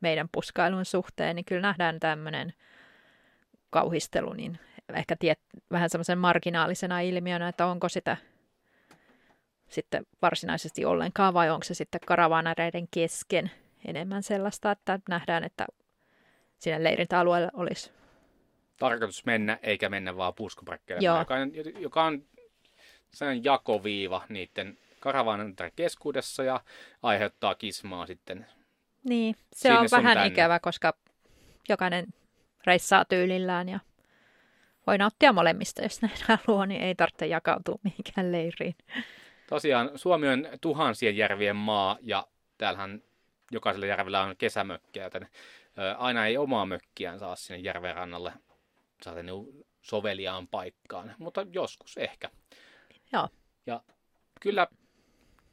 meidän 0.00 0.28
puskailun 0.32 0.84
suhteen. 0.84 1.36
Niin 1.36 1.44
kyllä 1.44 1.60
nähdään 1.60 2.00
tämmöinen 2.00 2.52
kauhistelu, 3.70 4.32
niin 4.32 4.58
ehkä 4.94 5.16
tiet, 5.18 5.40
vähän 5.70 5.90
semmoisen 5.90 6.18
marginaalisena 6.18 7.00
ilmiönä, 7.00 7.48
että 7.48 7.66
onko 7.66 7.88
sitä 7.88 8.16
sitten 9.68 10.06
varsinaisesti 10.22 10.84
ollenkaan 10.84 11.34
vai 11.34 11.50
onko 11.50 11.64
se 11.64 11.74
sitten 11.74 12.00
karavaanareiden 12.06 12.88
kesken 12.90 13.50
enemmän 13.84 14.22
sellaista, 14.22 14.70
että 14.70 15.00
nähdään, 15.08 15.44
että 15.44 15.66
siinä 16.58 16.84
leirintäalueella 16.84 17.50
olisi 17.52 17.99
tarkoitus 18.80 19.26
mennä, 19.26 19.58
eikä 19.62 19.88
mennä 19.88 20.16
vaan 20.16 20.34
puskoparkkeille, 20.34 21.04
Joo. 21.04 21.18
joka 21.18 21.34
on, 21.34 21.52
joka 21.78 22.04
on 22.04 22.22
sellainen 23.10 23.44
jakoviiva 23.44 24.22
niiden 24.28 24.78
karavaanan 25.00 25.54
keskuudessa 25.76 26.42
ja 26.42 26.60
aiheuttaa 27.02 27.54
kismaa 27.54 28.06
sitten. 28.06 28.46
Niin, 29.04 29.34
se 29.52 29.58
Sinne 29.58 29.78
on 29.78 29.88
vähän 29.90 30.16
tänne. 30.16 30.26
ikävä, 30.26 30.58
koska 30.58 30.94
jokainen 31.68 32.06
reissaa 32.66 33.04
tyylillään 33.04 33.68
ja 33.68 33.80
voi 34.86 34.98
nauttia 34.98 35.32
molemmista, 35.32 35.82
jos 35.82 36.02
näin 36.02 36.14
haluaa, 36.28 36.66
niin 36.66 36.82
ei 36.82 36.94
tarvitse 36.94 37.26
jakautua 37.26 37.78
mihinkään 37.82 38.32
leiriin. 38.32 38.74
Tosiaan 39.48 39.90
Suomi 39.94 40.28
on 40.28 40.48
tuhansien 40.60 41.16
järvien 41.16 41.56
maa 41.56 41.98
ja 42.00 42.26
täällähän 42.58 43.02
jokaisella 43.50 43.86
järvellä 43.86 44.22
on 44.22 44.36
kesämökkiä, 44.36 45.04
joten 45.04 45.28
aina 45.98 46.26
ei 46.26 46.36
omaa 46.38 46.66
mökkiään 46.66 47.18
saa 47.18 47.36
sinne 47.36 47.58
järven 47.60 47.94
rannalle 47.94 48.32
saada 49.04 49.20
soveliaan 49.82 50.48
paikkaan, 50.48 51.14
mutta 51.18 51.46
joskus 51.52 51.96
ehkä. 51.96 52.30
Joo. 53.12 53.28
Ja 53.66 53.82
kyllä 54.40 54.66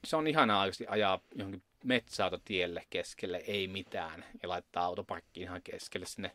se 0.05 0.15
on 0.15 0.27
ihanaa 0.27 0.61
oikeasti 0.61 0.85
ajaa 0.87 1.19
johonkin 1.35 1.63
metsäautotielle 1.83 2.83
keskelle, 2.89 3.37
ei 3.37 3.67
mitään, 3.67 4.25
ja 4.43 4.49
laittaa 4.49 4.85
autoparkkiin 4.85 5.43
ihan 5.43 5.61
keskelle 5.61 6.05
sinne 6.05 6.31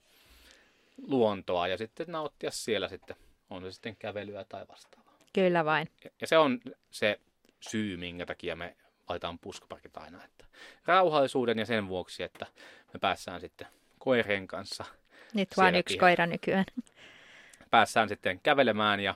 luontoa 1.07 1.69
ja 1.69 1.79
sitten 1.79 2.07
nauttia 2.09 2.51
siellä 2.51 2.89
sitten, 2.89 3.17
on 3.51 3.63
se 3.63 3.73
sitten 3.73 3.97
kävelyä 3.97 4.45
tai 4.49 4.65
vastaavaa. 4.69 5.19
Kyllä 5.33 5.65
vain. 5.65 5.89
Ja- 6.05 6.11
Ja 6.21 6.27
se 6.27 6.39
on 6.39 6.61
se 6.91 7.21
syy, 7.61 7.97
minkä 7.97 8.27
takia 8.27 8.57
me 8.57 8.77
laitetaan 9.09 9.39
puskoparkit 9.39 9.97
aina. 9.97 10.25
Että 10.25 10.45
rauhallisuuden 10.87 11.59
ja 11.59 11.67
sen 11.67 11.89
vuoksi, 11.89 12.23
että 12.23 12.47
me 12.93 12.99
päässään 13.01 13.41
sitten 13.41 13.67
koirien 13.99 14.47
kanssa, 14.47 14.85
Nyt 15.35 15.49
vain 15.57 15.67
Siellä 15.67 15.79
yksi 15.79 15.99
koira 15.99 16.27
nykyään. 16.27 16.65
päässään 17.71 18.09
sitten 18.09 18.41
kävelemään 18.43 19.01
ja 19.01 19.15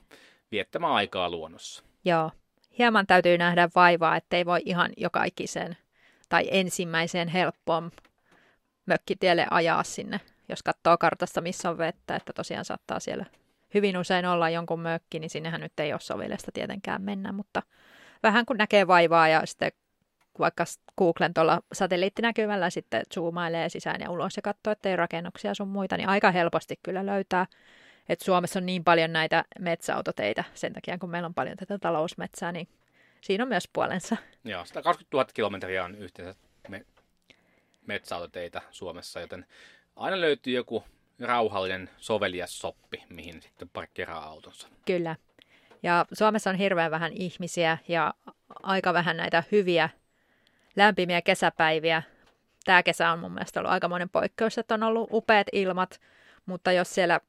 viettämään 0.52 0.92
aikaa 0.92 1.30
luonnossa. 1.30 1.84
Joo. 2.04 2.30
Hieman 2.78 3.06
täytyy 3.06 3.38
nähdä 3.38 3.68
vaivaa, 3.74 4.16
ettei 4.16 4.46
voi 4.46 4.62
ihan 4.64 4.92
joka 4.96 5.24
ikiseen 5.24 5.76
tai 6.28 6.48
ensimmäiseen 6.50 7.28
helppoon 7.28 7.90
mökkitielle 8.86 9.46
ajaa 9.50 9.82
sinne, 9.82 10.20
jos 10.48 10.62
katsoo 10.62 10.98
kartasta, 10.98 11.40
missä 11.40 11.70
on 11.70 11.78
vettä, 11.78 12.16
että 12.16 12.32
tosiaan 12.32 12.64
saattaa 12.64 13.00
siellä 13.00 13.24
hyvin 13.74 13.98
usein 13.98 14.26
olla 14.26 14.50
jonkun 14.50 14.80
mökki, 14.80 15.18
niin 15.18 15.30
sinnehän 15.30 15.60
nyt 15.60 15.80
ei 15.80 15.92
ole 15.92 16.00
sovellesta 16.00 16.52
tietenkään 16.52 17.02
mennä, 17.02 17.32
mutta 17.32 17.62
vähän 18.22 18.46
kun 18.46 18.56
näkee 18.56 18.86
vaivaa 18.86 19.28
ja 19.28 19.46
sitten 19.46 19.72
vaikka 20.40 20.64
Googlen 20.98 21.34
tuolla 21.34 21.60
satelliittinäkymällä 21.72 22.70
sitten 22.70 23.02
zoomailee 23.14 23.68
sisään 23.68 24.00
ja 24.00 24.10
ulos 24.10 24.36
ja 24.36 24.42
katsoo, 24.42 24.72
että 24.72 24.88
ei 24.88 24.96
rakennuksia 24.96 25.54
sun 25.54 25.68
muita, 25.68 25.96
niin 25.96 26.08
aika 26.08 26.30
helposti 26.30 26.80
kyllä 26.82 27.06
löytää. 27.06 27.46
Et 28.08 28.20
Suomessa 28.20 28.58
on 28.58 28.66
niin 28.66 28.84
paljon 28.84 29.12
näitä 29.12 29.44
metsäautoteitä 29.58 30.44
sen 30.54 30.72
takia, 30.72 30.98
kun 30.98 31.10
meillä 31.10 31.26
on 31.26 31.34
paljon 31.34 31.56
tätä 31.56 31.78
talousmetsää, 31.78 32.52
niin 32.52 32.68
siinä 33.20 33.44
on 33.44 33.48
myös 33.48 33.68
puolensa. 33.72 34.16
Joo, 34.44 34.64
120 34.64 35.16
000 35.16 35.28
kilometriä 35.34 35.84
on 35.84 35.94
yhteensä 35.94 36.40
me- 36.68 36.86
metsäautoteitä 37.86 38.62
Suomessa, 38.70 39.20
joten 39.20 39.46
aina 39.96 40.20
löytyy 40.20 40.52
joku 40.52 40.84
rauhallinen 41.20 41.90
sovelias 41.96 42.58
soppi, 42.58 43.04
mihin 43.08 43.42
sitten 43.42 43.68
parkkeeraa 43.68 44.24
autonsa. 44.24 44.68
Kyllä. 44.86 45.16
Ja 45.82 46.06
Suomessa 46.12 46.50
on 46.50 46.56
hirveän 46.56 46.90
vähän 46.90 47.12
ihmisiä 47.12 47.78
ja 47.88 48.14
aika 48.62 48.92
vähän 48.92 49.16
näitä 49.16 49.42
hyviä 49.52 49.88
lämpimiä 50.76 51.22
kesäpäiviä. 51.22 52.02
Tämä 52.64 52.82
kesä 52.82 53.10
on 53.10 53.18
mun 53.18 53.32
mielestä 53.32 53.60
ollut 53.60 53.72
aikamoinen 53.72 54.08
poikkeus, 54.08 54.58
että 54.58 54.74
on 54.74 54.82
ollut 54.82 55.08
upeat 55.12 55.46
ilmat, 55.52 56.00
mutta 56.46 56.72
jos 56.72 56.94
siellä 56.94 57.20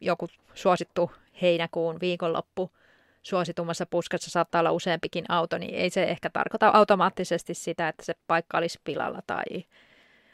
joku 0.00 0.28
suosittu 0.54 1.10
heinäkuun 1.42 2.00
viikonloppu 2.00 2.70
suositummassa 3.22 3.86
puskassa 3.86 4.30
saattaa 4.30 4.58
olla 4.58 4.72
useampikin 4.72 5.24
auto, 5.28 5.58
niin 5.58 5.74
ei 5.74 5.90
se 5.90 6.02
ehkä 6.02 6.30
tarkoita 6.30 6.68
automaattisesti 6.68 7.54
sitä, 7.54 7.88
että 7.88 8.04
se 8.04 8.14
paikka 8.26 8.58
olisi 8.58 8.78
pilalla 8.84 9.22
tai 9.26 9.44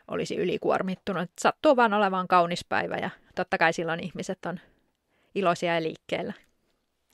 olisi 0.08 0.36
ylikuormittunut. 0.36 1.30
Sattuu 1.40 1.76
vaan 1.76 1.94
olemaan 1.94 2.28
kaunis 2.28 2.64
päivä 2.68 2.96
ja 2.96 3.10
totta 3.34 3.58
kai 3.58 3.72
silloin 3.72 4.00
ihmiset 4.00 4.46
on 4.46 4.60
iloisia 5.34 5.74
ja 5.74 5.82
liikkeellä. 5.82 6.32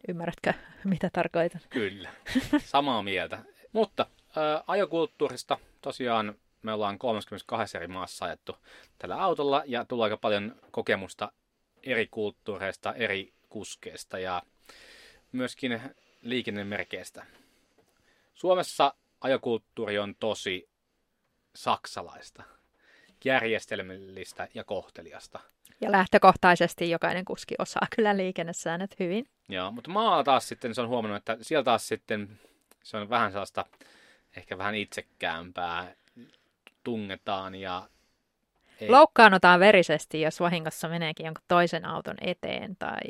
Ymmärrätkö, 0.09 0.53
mitä 0.85 1.11
tarkoitan? 1.13 1.61
Kyllä, 1.71 2.11
samaa 2.59 3.03
mieltä. 3.03 3.39
Mutta 3.73 4.07
ää, 4.37 4.65
ajokulttuurista 4.67 5.59
tosiaan 5.81 6.35
me 6.63 6.73
ollaan 6.73 6.99
32 6.99 7.77
eri 7.77 7.87
maassa 7.87 8.25
ajettu 8.25 8.57
tällä 8.99 9.23
autolla 9.23 9.63
ja 9.67 9.85
tulee 9.85 10.05
aika 10.05 10.17
paljon 10.17 10.57
kokemusta 10.71 11.33
eri 11.83 12.09
kulttuureista, 12.11 12.95
eri 12.95 13.33
kuskeista 13.49 14.19
ja 14.19 14.43
myöskin 15.33 15.81
liikennemerkeistä. 16.23 17.27
Suomessa 18.35 18.95
ajokulttuuri 19.21 19.99
on 19.99 20.15
tosi 20.15 20.69
saksalaista, 21.55 22.43
järjestelmällistä 23.25 24.49
ja 24.55 24.65
kohteliasta. 24.65 25.41
Ja 25.81 25.93
lähtökohtaisesti 25.93 26.91
jokainen 26.91 27.25
kuski 27.25 27.55
osaa 27.59 27.87
kyllä 27.97 28.17
liikennesäännöt 28.17 28.99
hyvin. 29.01 29.29
Joo, 29.49 29.71
mutta 29.73 29.91
maalla 29.91 30.25
taas 30.25 30.49
sitten 30.49 30.75
se 30.75 30.81
on 30.81 30.89
huomannut, 30.89 31.17
että 31.17 31.37
siellä 31.43 31.65
taas 31.65 31.89
sitten 31.89 32.41
se 32.83 32.97
on 32.97 33.11
vähän 33.11 33.31
sellaista 33.33 33.65
ehkä 34.39 34.59
vähän 34.59 34.75
itsekäämpää, 34.75 35.95
tungetaan 36.85 37.55
ja 37.55 37.89
ei, 38.81 38.91
Loukkaannutaan 38.91 39.61
verisesti, 39.61 40.21
jos 40.21 40.41
vahingossa 40.41 40.89
meneekin 40.89 41.27
jonkun 41.27 41.45
toisen 41.49 41.85
auton 41.85 42.17
eteen 42.21 42.77
tai 42.77 43.01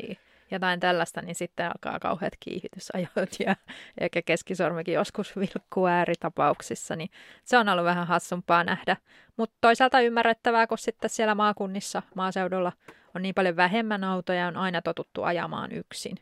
jotain 0.50 0.80
tällaista, 0.80 1.22
niin 1.22 1.34
sitten 1.34 1.66
alkaa 1.66 1.98
kauheat 1.98 2.32
kiihdytysajot 2.40 3.40
ja 3.46 3.56
eikä 4.00 4.22
keskisormikin 4.22 4.94
joskus 4.94 5.36
vilkkuu 5.36 5.86
ääritapauksissa, 5.86 6.96
niin 6.96 7.10
se 7.44 7.58
on 7.58 7.68
ollut 7.68 7.84
vähän 7.84 8.06
hassumpaa 8.06 8.64
nähdä. 8.64 8.96
Mutta 9.36 9.56
toisaalta 9.60 10.00
ymmärrettävää, 10.00 10.66
kun 10.66 10.78
sitten 10.78 11.10
siellä 11.10 11.34
maakunnissa, 11.34 12.02
maaseudulla 12.14 12.72
on 13.14 13.22
niin 13.22 13.34
paljon 13.34 13.56
vähemmän 13.56 14.04
autoja, 14.04 14.46
on 14.46 14.56
aina 14.56 14.82
totuttu 14.82 15.22
ajamaan 15.22 15.72
yksin. 15.72 16.18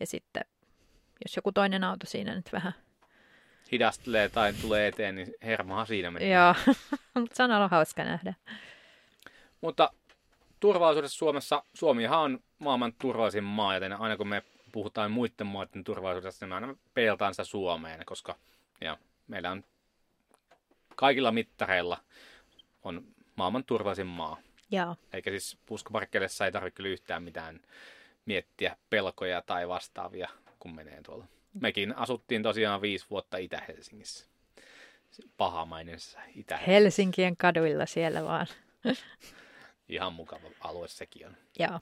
Ja 0.00 0.06
sitten, 0.06 0.44
jos 1.24 1.36
joku 1.36 1.52
toinen 1.52 1.84
auto 1.84 2.06
siinä 2.06 2.34
nyt 2.34 2.52
vähän, 2.52 2.74
hidastelee 3.72 4.28
tai 4.28 4.52
tulee 4.52 4.88
eteen, 4.88 5.14
niin 5.14 5.34
hermohan 5.42 5.86
siinä 5.86 6.10
menee. 6.10 6.28
joo, 6.28 6.54
mutta 7.20 7.36
se 7.36 7.42
on 7.42 7.52
ollut 7.52 7.70
hauska 7.70 8.04
nähdä. 8.04 8.34
Mutta 9.60 9.92
turvallisuudessa 10.60 11.18
Suomessa, 11.18 11.62
Suomihan 11.74 12.20
on 12.20 12.40
maailman 12.58 12.92
turvallisin 13.00 13.44
maa, 13.44 13.74
joten 13.74 14.00
aina 14.00 14.16
kun 14.16 14.28
me 14.28 14.42
puhutaan 14.72 15.10
muiden 15.10 15.46
maiden 15.46 15.84
turvallisuudesta, 15.84 16.46
niin 16.46 16.48
me 16.48 16.54
aina 16.54 16.74
peilataan 16.94 17.34
sitä 17.34 17.44
Suomeen, 17.44 18.06
koska 18.06 18.34
ja, 18.80 18.98
meillä 19.28 19.50
on 19.50 19.64
kaikilla 20.96 21.32
mittareilla 21.32 21.98
on 22.82 23.04
maailman 23.36 23.64
turvallisin 23.64 24.06
maa. 24.06 24.36
Joo, 24.70 24.96
Eikä 25.12 25.30
siis 25.30 25.58
puskoparkkeudessa 25.66 26.44
ei 26.44 26.52
tarvitse 26.52 26.76
kyllä 26.76 26.90
yhtään 26.90 27.22
mitään 27.22 27.60
miettiä 28.26 28.76
pelkoja 28.90 29.42
tai 29.42 29.68
vastaavia, 29.68 30.28
kun 30.58 30.74
menee 30.74 31.02
tuolla. 31.02 31.24
Mekin 31.60 31.96
asuttiin 31.98 32.42
tosiaan 32.42 32.80
viisi 32.82 33.06
vuotta 33.10 33.36
Itä-Helsingissä. 33.36 34.26
Pahamainen 35.36 35.98
itä 36.36 36.56
Helsinkien 36.56 37.36
kaduilla 37.36 37.86
siellä 37.86 38.24
vaan. 38.24 38.46
Ihan 39.88 40.12
mukava 40.12 40.48
alue 40.60 40.88
sekin 40.88 41.26
on. 41.26 41.36
Joo, 41.58 41.80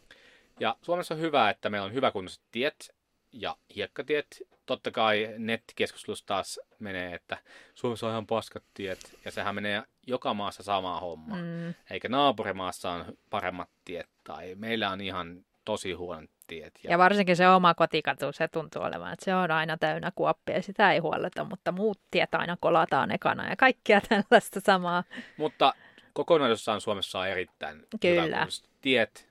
Ja 0.61 0.77
Suomessa 0.83 1.15
on 1.15 1.21
hyvä, 1.21 1.51
että 1.51 1.71
meillä 1.71 1.85
on 1.85 1.93
hyväkuntoiset 1.93 2.43
tiet 2.51 2.95
ja 3.33 3.57
hiekkatiet. 3.77 4.43
Totta 4.67 4.91
kai 4.91 5.35
nettikeskustelussa 5.39 6.27
taas 6.27 6.61
menee, 6.79 7.15
että 7.15 7.39
Suomessa 7.75 8.07
on 8.07 8.13
ihan 8.13 8.27
paskat 8.27 8.65
tiet, 8.75 9.19
ja 9.25 9.31
sehän 9.31 9.55
menee 9.55 9.83
joka 10.07 10.35
maassa 10.35 10.63
samaa 10.63 11.01
hommaa. 11.01 11.39
mm, 11.39 11.75
Eikä 11.91 12.09
naapurimaassa 12.09 12.91
on 12.91 13.05
paremmat 13.31 13.71
tiet, 13.85 14.09
tai 14.25 14.55
meillä 14.55 14.91
on 14.91 15.01
ihan 15.01 15.45
tosi 15.71 15.93
huonot 15.93 16.31
tiet. 16.47 16.81
Ja 16.83 16.99
varsinkin 16.99 17.37
se 17.37 17.49
oma 17.49 17.75
kotikatu, 17.75 18.33
se 18.33 18.49
tuntuu 18.49 18.83
olevan, 18.83 19.13
että 19.13 19.25
se 19.25 19.35
on 19.35 19.51
aina 19.51 19.77
täynnä 19.77 20.13
kuoppia 20.15 20.55
ja 20.57 20.63
sitä 20.63 20.93
ei 20.93 20.99
huoleta, 20.99 21.45
mutta 21.45 21.73
muut 21.73 22.01
tiet 22.11 22.35
aina 22.35 22.57
kolataan 22.61 23.11
ekana 23.11 23.51
ja 23.51 23.57
kaikkea 23.57 24.01
tällaista 24.09 24.61
samaa. 24.61 25.05
Mutta 25.37 25.73
kokonaisuudessaan 26.13 26.81
Suomessa 26.81 27.19
on 27.19 27.29
erittäin 27.29 27.87
Kyllä. 28.01 28.23
hyväkuntoiset 28.23 28.69
tiet, 28.81 29.29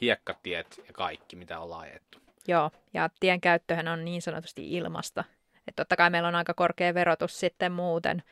hiekkatiet 0.00 0.80
ja 0.86 0.92
kaikki, 0.92 1.36
mitä 1.36 1.60
ollaan 1.60 1.82
ajettu. 1.82 2.18
Joo, 2.48 2.70
ja 2.94 3.10
tien 3.20 3.40
käyttöhän 3.40 3.88
on 3.88 4.04
niin 4.04 4.22
sanotusti 4.22 4.72
ilmasta. 4.72 5.24
Että 5.68 5.82
totta 5.82 5.96
kai 5.96 6.10
meillä 6.10 6.28
on 6.28 6.34
aika 6.34 6.54
korkea 6.54 6.94
verotus 6.94 7.40
sitten 7.40 7.72
muuten, 7.72 8.22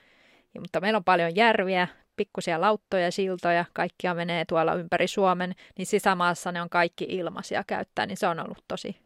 ja, 0.55 0.61
mutta 0.61 0.81
meillä 0.81 0.97
on 0.97 1.05
paljon 1.05 1.37
järviä, 1.37 1.89
pikkusia 2.19 2.61
lauttoja, 2.61 3.11
siltoja, 3.11 3.65
kaikkia 3.73 4.15
menee 4.15 4.45
tuolla 4.45 4.75
ympäri 4.75 5.07
Suomen, 5.09 5.55
niin 5.79 5.87
sisämaassa 5.87 6.53
ne 6.53 6.63
on 6.63 6.71
kaikki 6.71 7.07
ilmaisia 7.09 7.65
käyttää, 7.67 8.07
niin 8.07 8.17
se 8.17 8.27
on 8.27 8.41
ollut 8.41 8.65
tosi 8.69 8.97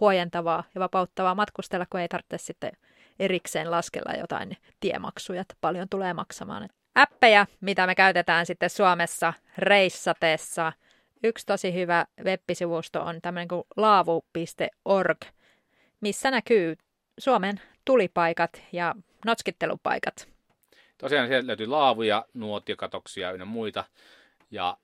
huojentavaa 0.00 0.64
ja 0.74 0.80
vapauttavaa 0.80 1.34
matkustella, 1.34 1.86
kun 1.90 2.00
ei 2.00 2.08
tarvitse 2.08 2.38
sitten 2.38 2.72
erikseen 3.18 3.70
laskella 3.70 4.18
jotain 4.18 4.56
tiemaksuja, 4.80 5.40
että 5.40 5.54
paljon 5.60 5.88
tulee 5.88 6.14
maksamaan. 6.14 6.68
Appeja, 6.94 7.46
mitä 7.60 7.86
me 7.86 7.94
käytetään 7.94 8.46
sitten 8.46 8.70
Suomessa 8.70 9.32
reissateessa. 9.58 10.72
Yksi 11.24 11.46
tosi 11.46 11.74
hyvä 11.74 12.06
web-sivusto 12.24 13.02
on 13.02 13.18
tämmöinen 13.22 13.48
kuin 13.48 13.62
laavu.org, 13.76 15.18
missä 16.00 16.30
näkyy 16.30 16.76
Suomen 17.18 17.60
tulipaikat 17.84 18.62
ja 18.72 18.94
notskittelupaikat. 19.26 20.35
Tosiaan 20.98 21.28
sieltä 21.28 21.46
löytyy 21.46 21.66
laavuja, 21.66 22.24
nuotiokatoksia 22.34 23.32
ynnä 23.32 23.44
muita 23.44 23.84
ja 24.50 24.76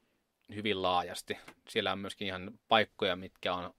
hyvin 0.55 0.83
laajasti. 0.83 1.39
Siellä 1.69 1.93
on 1.93 1.99
myöskin 1.99 2.27
ihan 2.27 2.51
paikkoja, 2.69 3.17
mitkä 3.17 3.55
on 3.55 3.75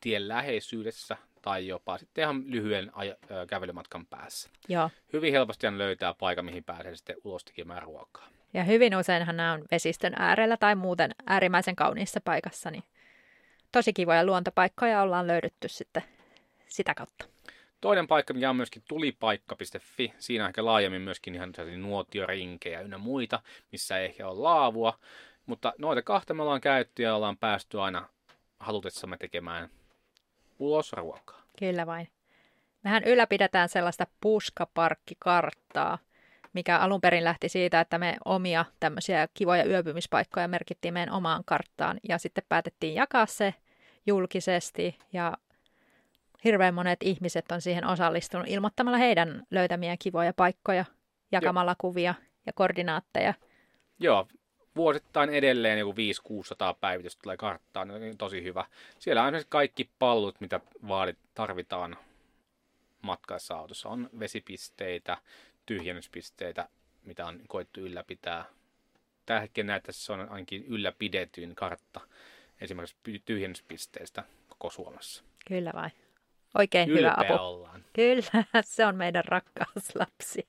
tien 0.00 0.28
läheisyydessä 0.28 1.16
tai 1.42 1.66
jopa 1.66 1.98
sitten 1.98 2.22
ihan 2.22 2.42
lyhyen 2.46 2.92
aj- 2.94 3.46
kävelymatkan 3.46 4.06
päässä. 4.06 4.50
Joo. 4.68 4.90
Hyvin 5.12 5.32
helposti 5.32 5.78
löytää 5.78 6.14
paikan, 6.14 6.44
mihin 6.44 6.64
pääsee 6.64 6.96
sitten 6.96 7.16
ulos 7.24 7.44
tekemään 7.44 7.82
ruokaa. 7.82 8.28
Ja 8.54 8.64
hyvin 8.64 8.96
useinhan 8.96 9.36
nämä 9.36 9.52
on 9.52 9.64
vesistön 9.70 10.12
äärellä 10.18 10.56
tai 10.56 10.74
muuten 10.74 11.10
äärimmäisen 11.26 11.76
kauniissa 11.76 12.20
paikassa, 12.20 12.70
niin 12.70 12.84
tosi 13.72 13.92
kivoja 13.92 14.24
luontopaikkoja 14.24 15.02
ollaan 15.02 15.26
löydetty 15.26 15.68
sitten 15.68 16.02
sitä 16.68 16.94
kautta. 16.94 17.24
Toinen 17.82 18.06
paikka, 18.06 18.34
mikä 18.34 18.50
on 18.50 18.56
myöskin 18.56 18.82
tulipaikka.fi, 18.88 20.12
siinä 20.18 20.44
on 20.44 20.48
ehkä 20.48 20.64
laajemmin 20.64 21.02
myöskin 21.02 21.34
ihan 21.34 21.52
nuotiorinkejä 21.76 22.80
ynnä 22.80 22.98
muita, 22.98 23.42
missä 23.72 23.98
ei 23.98 24.04
ehkä 24.04 24.28
ole 24.28 24.38
laavua, 24.38 24.98
mutta 25.46 25.72
noita 25.78 26.02
kahta 26.02 26.34
me 26.34 26.42
ollaan 26.42 26.60
käytty 26.60 27.02
ja 27.02 27.14
ollaan 27.14 27.36
päästy 27.36 27.80
aina 27.80 28.08
halutessamme 28.60 29.16
tekemään 29.16 29.68
ulos 30.58 30.92
ruokaa. 30.92 31.42
Kyllä 31.58 31.86
vain. 31.86 32.08
Mehän 32.84 33.04
ylläpidetään 33.04 33.68
sellaista 33.68 34.06
puskaparkkikarttaa, 34.20 35.98
mikä 36.52 36.78
alun 36.78 37.00
perin 37.00 37.24
lähti 37.24 37.48
siitä, 37.48 37.80
että 37.80 37.98
me 37.98 38.16
omia 38.24 38.64
tämmöisiä 38.80 39.28
kivoja 39.34 39.64
yöpymispaikkoja 39.64 40.48
merkittiin 40.48 40.94
meidän 40.94 41.14
omaan 41.14 41.42
karttaan 41.44 42.00
ja 42.08 42.18
sitten 42.18 42.44
päätettiin 42.48 42.94
jakaa 42.94 43.26
se 43.26 43.54
julkisesti 44.06 44.98
ja 45.12 45.36
hirveän 46.44 46.74
monet 46.74 47.02
ihmiset 47.02 47.52
on 47.52 47.60
siihen 47.60 47.86
osallistunut 47.86 48.48
ilmoittamalla 48.48 48.98
heidän 48.98 49.46
löytämiä 49.50 49.96
kivoja 49.98 50.32
paikkoja, 50.32 50.84
jakamalla 51.32 51.70
Joo. 51.70 51.76
kuvia 51.78 52.14
ja 52.46 52.52
koordinaatteja. 52.52 53.34
Joo, 53.98 54.28
vuosittain 54.76 55.30
edelleen 55.30 55.78
joku 55.78 55.92
5-600 55.92 55.94
päivitystä 56.80 57.22
tulee 57.22 57.36
karttaan, 57.36 57.88
niin 57.88 58.18
tosi 58.18 58.42
hyvä. 58.42 58.64
Siellä 58.98 59.22
on 59.22 59.34
kaikki 59.48 59.90
pallut, 59.98 60.40
mitä 60.40 60.60
vaadit, 60.88 61.18
tarvitaan 61.34 61.96
matkaessa 63.02 63.56
autossa. 63.56 63.88
On 63.88 64.10
vesipisteitä, 64.18 65.18
tyhjennyspisteitä, 65.66 66.68
mitä 67.04 67.26
on 67.26 67.40
koettu 67.48 67.80
ylläpitää. 67.80 68.44
Tällä 69.26 69.40
hetkellä 69.40 69.66
näyttää, 69.66 69.92
se 69.92 70.12
on 70.12 70.20
ainakin 70.20 70.64
ylläpidetyin 70.64 71.54
kartta 71.54 72.00
esimerkiksi 72.60 73.22
tyhjennyspisteistä 73.24 74.24
koko 74.48 74.70
Suomessa. 74.70 75.24
Kyllä 75.48 75.70
vai. 75.74 75.90
Oikein 76.58 76.90
Ylpeä 76.90 77.00
hyvä 77.00 77.34
apu. 77.34 77.44
ollaan. 77.44 77.84
Kyllä, 77.92 78.44
se 78.64 78.86
on 78.86 78.96
meidän 78.96 79.24
rakkaus 79.24 79.94
lapsi. 79.94 80.48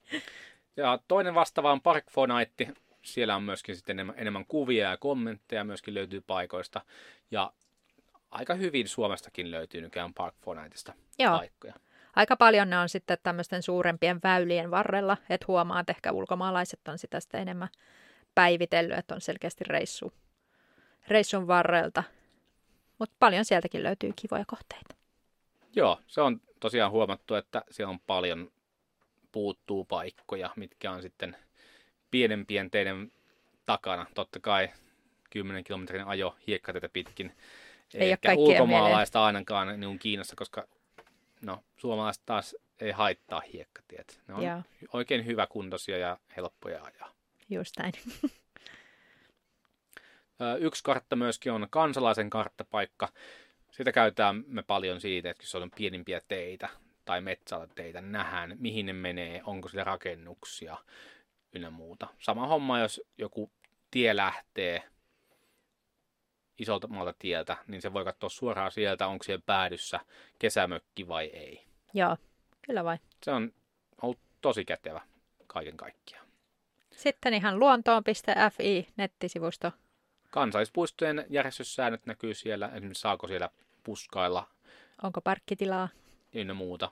Ja 0.78 1.00
toinen 1.08 1.36
vastaava 1.36 1.72
on 1.72 1.82
Parkfonite. 1.82 2.74
Siellä 3.02 3.36
on 3.36 3.44
myöskin 3.44 3.76
sitten 3.76 3.96
enemmän, 3.96 4.16
enemmän 4.18 4.46
kuvia 4.48 4.90
ja 4.90 4.98
kommentteja 4.98 5.64
myöskin 5.64 5.94
löytyy 5.94 6.22
paikoista. 6.22 6.82
Ja 7.32 7.54
aika 8.32 8.54
hyvin 8.54 8.88
Suomestakin 8.88 9.52
löytyy 9.52 9.82
nykyään 9.82 10.14
Parkfoniteista 10.14 10.94
Joo. 11.20 11.38
paikkoja. 11.38 11.74
Aika 12.16 12.36
paljon 12.36 12.70
ne 12.70 12.78
on 12.78 12.90
sitten 12.90 13.18
tämmöisten 13.24 13.64
suurempien 13.64 14.20
väylien 14.24 14.72
varrella, 14.72 15.18
että 15.30 15.46
huomaa, 15.48 15.80
että 15.80 15.92
ehkä 15.92 16.12
ulkomaalaiset 16.12 16.88
on 16.88 16.98
sitä 16.98 17.20
sitten 17.20 17.42
enemmän 17.42 17.70
päivitellyt, 18.36 18.98
että 18.98 19.16
on 19.16 19.22
selkeästi 19.22 19.64
reissu, 19.64 20.14
reissun 21.08 21.48
varrelta. 21.48 22.04
Mutta 23.00 23.16
paljon 23.20 23.46
sieltäkin 23.46 23.84
löytyy 23.84 24.14
kivoja 24.16 24.44
kohteita. 24.48 24.96
Joo, 25.76 26.00
se 26.08 26.22
on 26.22 26.42
tosiaan 26.60 26.92
huomattu, 26.92 27.36
että 27.36 27.64
siellä 27.72 27.92
on 27.92 28.00
paljon 28.00 28.52
puuttuu 29.32 29.86
paikkoja, 29.86 30.50
mitkä 30.56 30.92
on 30.92 31.02
sitten 31.02 31.38
pienempien 32.12 32.72
teiden 32.72 33.12
takana. 33.66 34.06
Totta 34.14 34.40
kai 34.40 34.70
10 35.30 35.64
kilometrin 35.64 36.08
ajo 36.08 36.36
hiekkateitä 36.48 36.90
pitkin. 36.90 37.36
Ei 37.94 38.12
Ehkä 38.12 38.34
ulkomaalaista 38.38 39.20
mieleen. 39.20 39.26
ainakaan 39.26 39.80
niin 39.80 40.00
Kiinassa, 40.00 40.36
koska 40.36 40.68
no, 41.42 41.64
suomalaiset 41.78 42.24
taas 42.26 42.56
ei 42.82 42.92
haittaa 42.92 43.42
hiekkatiet. 43.54 44.22
Ne 44.28 44.34
on 44.34 44.44
Joo. 44.44 44.62
oikein 44.94 45.26
hyvä 45.26 45.48
kuntoisia 45.48 45.98
ja 45.98 46.18
helppoja 46.38 46.84
ajaa. 46.84 47.12
Just 47.50 47.78
näin. 47.80 47.94
Yksi 50.60 50.84
kartta 50.84 51.16
myöskin 51.16 51.52
on 51.52 51.68
kansalaisen 51.70 52.30
karttapaikka. 52.30 53.10
Sitä 53.74 53.92
käytetään 53.92 54.44
me 54.48 54.64
paljon 54.64 55.02
siitä, 55.02 55.30
että 55.30 55.44
jos 55.44 55.56
on 55.56 55.72
pienimpiä 55.76 56.22
teitä 56.28 56.70
tai 57.06 57.22
teitä, 57.76 58.02
nähdään 58.02 58.56
mihin 58.60 58.86
ne 58.86 58.94
menee, 58.94 59.42
onko 59.46 59.70
siellä 59.70 59.84
rakennuksia 59.84 60.78
ynnä 61.54 61.70
muuta. 61.70 62.08
Sama 62.20 62.48
homma, 62.48 62.80
jos 62.80 63.02
joku 63.18 63.52
tie 63.92 64.16
lähtee 64.16 64.84
isolta 66.60 66.88
maalta 66.88 67.14
tieltä, 67.20 67.58
niin 67.68 67.82
se 67.82 67.94
voi 67.94 68.04
katsoa 68.04 68.30
suoraan 68.30 68.72
sieltä, 68.72 69.08
onko 69.08 69.24
siellä 69.24 69.44
päädyssä 69.46 70.00
kesämökki 70.40 71.08
vai 71.08 71.26
ei. 71.26 71.66
Joo, 71.94 72.18
kyllä 72.66 72.84
vai. 72.84 72.98
Se 73.24 73.32
on 73.32 73.54
ollut 74.02 74.20
tosi 74.42 74.66
kätevä 74.66 75.02
kaiken 75.48 75.78
kaikkiaan. 75.78 76.28
Sitten 76.92 77.34
ihan 77.34 77.60
luontoon.fi 77.60 78.88
nettisivusto. 78.98 79.72
Kansallispuistojen 80.34 81.26
järjestyssäännöt 81.30 82.06
näkyy 82.06 82.34
siellä, 82.34 82.68
esimerkiksi 82.68 83.02
saako 83.02 83.28
siellä 83.28 83.50
puskailla. 83.84 84.48
Onko 85.04 85.22
parkkitilaa? 85.22 85.90
Ynnä 86.34 86.54
muuta. 86.54 86.92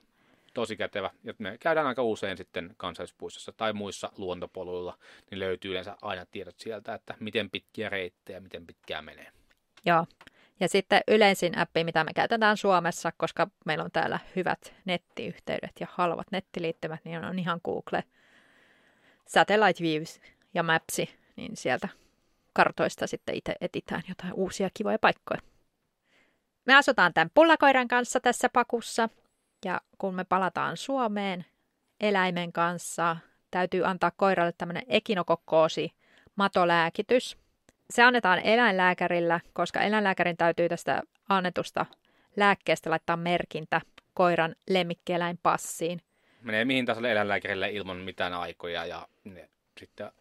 Tosi 0.54 0.78
kätevä. 0.78 1.10
Ja 1.24 1.34
me 1.38 1.58
käydään 1.58 1.88
aika 1.88 2.04
usein 2.04 2.38
sitten 2.38 2.74
kansallispuistossa 2.78 3.52
tai 3.52 3.74
muissa 3.74 4.12
luontopoluilla, 4.18 4.98
niin 5.32 5.40
löytyy 5.40 5.72
yleensä 5.72 5.98
aina 6.02 6.26
tiedot 6.26 6.60
sieltä, 6.60 6.94
että 6.94 7.16
miten 7.20 7.50
pitkiä 7.50 7.90
reittejä, 7.90 8.40
miten 8.40 8.68
pitkää 8.68 9.02
menee. 9.02 9.32
Joo. 9.86 10.06
Ja 10.60 10.70
sitten 10.70 11.02
yleisin 11.08 11.58
appi, 11.58 11.84
mitä 11.84 12.04
me 12.04 12.14
käytetään 12.14 12.58
Suomessa, 12.58 13.12
koska 13.18 13.48
meillä 13.66 13.84
on 13.84 13.92
täällä 13.92 14.20
hyvät 14.36 14.74
nettiyhteydet 14.86 15.80
ja 15.80 15.88
halvat 15.92 16.28
nettiliittymät, 16.32 17.00
niin 17.04 17.26
on 17.26 17.40
ihan 17.40 17.62
Google 17.64 18.04
Satellite 19.28 19.84
Views 19.84 20.20
ja 20.54 20.64
Mapsi, 20.64 21.10
niin 21.36 21.58
sieltä 21.58 21.90
kartoista 22.54 23.08
sitten 23.08 23.36
itse 23.36 23.56
etitään 23.62 24.04
jotain 24.10 24.34
uusia 24.34 24.70
kivoja 24.74 25.00
paikkoja. 25.00 25.42
Me 26.66 26.76
asutaan 26.76 27.14
tämän 27.14 27.32
pullakoiran 27.34 27.88
kanssa 27.88 28.20
tässä 28.20 28.50
pakussa 28.50 29.10
ja 29.66 29.82
kun 29.98 30.16
me 30.16 30.24
palataan 30.24 30.78
Suomeen 30.78 31.46
eläimen 32.00 32.54
kanssa, 32.54 33.18
täytyy 33.52 33.86
antaa 33.86 34.12
koiralle 34.12 34.52
tämmöinen 34.58 34.84
ekinokokkoosi 34.88 35.92
matolääkitys. 36.36 37.38
Se 37.90 38.04
annetaan 38.04 38.40
eläinlääkärillä, 38.40 39.40
koska 39.54 39.82
eläinlääkärin 39.82 40.38
täytyy 40.38 40.70
tästä 40.70 41.02
annetusta 41.30 41.86
lääkkeestä 42.36 42.90
laittaa 42.90 43.18
merkintä 43.18 43.82
koiran 44.14 44.56
lemmikkieläinpassiin. 44.70 46.02
Menee 46.42 46.66
mihin 46.66 46.86
tahansa 46.86 47.10
eläinlääkärille 47.10 47.70
ilman 47.70 47.98
mitään 47.98 48.34
aikoja 48.34 48.86
ja 48.86 49.08
ne 49.24 49.50
sitten 49.80 50.12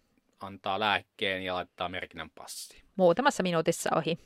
antaa 0.40 0.80
lääkkeen 0.80 1.42
ja 1.42 1.54
laittaa 1.54 1.88
merkinnän 1.88 2.30
passiin. 2.30 2.84
Muutamassa 2.96 3.42
minuutissa 3.42 3.90
ohi. 3.96 4.18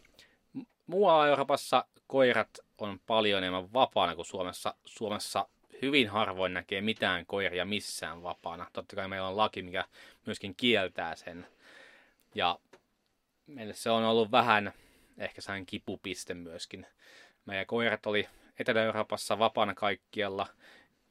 Muualla 0.86 1.28
Euroopassa 1.28 1.84
koirat 2.06 2.48
on 2.78 3.00
paljon 3.06 3.38
enemmän 3.38 3.72
vapaana 3.72 4.14
kuin 4.14 4.26
Suomessa. 4.26 4.74
Suomessa 4.84 5.48
hyvin 5.82 6.08
harvoin 6.08 6.54
näkee 6.54 6.80
mitään 6.80 7.26
koiria 7.26 7.64
missään 7.64 8.22
vapaana. 8.22 8.66
Totta 8.72 8.96
kai 8.96 9.08
meillä 9.08 9.28
on 9.28 9.36
laki, 9.36 9.62
mikä 9.62 9.84
myöskin 10.26 10.54
kieltää 10.54 11.16
sen. 11.16 11.46
Ja 12.34 12.58
meille 13.46 13.74
se 13.74 13.90
on 13.90 14.04
ollut 14.04 14.30
vähän 14.30 14.72
ehkä 15.18 15.40
sain 15.40 15.66
kipupiste 15.66 16.34
myöskin. 16.34 16.86
Meidän 17.46 17.66
koirat 17.66 18.06
oli 18.06 18.28
Etelä-Euroopassa 18.58 19.38
vapaana 19.38 19.74
kaikkialla 19.74 20.46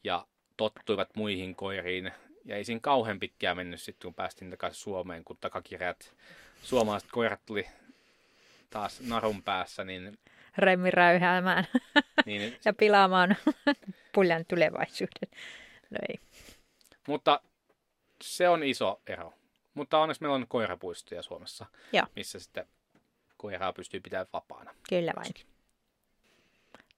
ja 0.04 0.28
tottuivat 0.58 1.16
muihin 1.16 1.56
koiriin. 1.56 2.12
Ja 2.46 2.56
ei 2.56 2.64
siinä 2.64 2.80
kauhean 2.80 3.20
pitkään 3.20 3.58
mennyt 3.58 3.82
sitten, 3.82 4.08
kun 4.08 4.14
päästiin 4.14 4.52
takaisin 4.52 4.82
Suomeen, 4.82 5.24
kun 5.24 5.38
takakirjat 5.42 6.14
suomalaiset 6.64 7.10
koirat 7.12 7.46
tuli 7.46 7.68
taas 8.70 9.02
narun 9.02 9.44
päässä, 9.44 9.84
niin 9.84 10.18
remmi 10.58 10.92
räyhäämään 10.92 11.68
niin, 12.26 12.58
ja 12.66 12.74
pilaamaan 12.74 13.36
puljan 14.16 14.46
tulevaisuuden. 14.48 15.30
No 15.90 15.98
ei. 16.10 16.20
Mutta 17.08 17.42
se 18.24 18.50
on 18.50 18.64
iso 18.64 19.02
ero. 19.08 19.34
Mutta 19.74 20.00
onneksi 20.00 20.22
meillä 20.22 20.36
on 20.36 20.48
koirapuistoja 20.48 21.22
Suomessa, 21.22 21.66
Joo. 21.94 22.06
missä 22.16 22.40
sitten 22.40 22.68
koiraa 23.38 23.74
pystyy 23.74 24.00
pitämään 24.00 24.28
vapaana. 24.34 24.76
Kyllä 24.90 25.14
vain. 25.16 25.34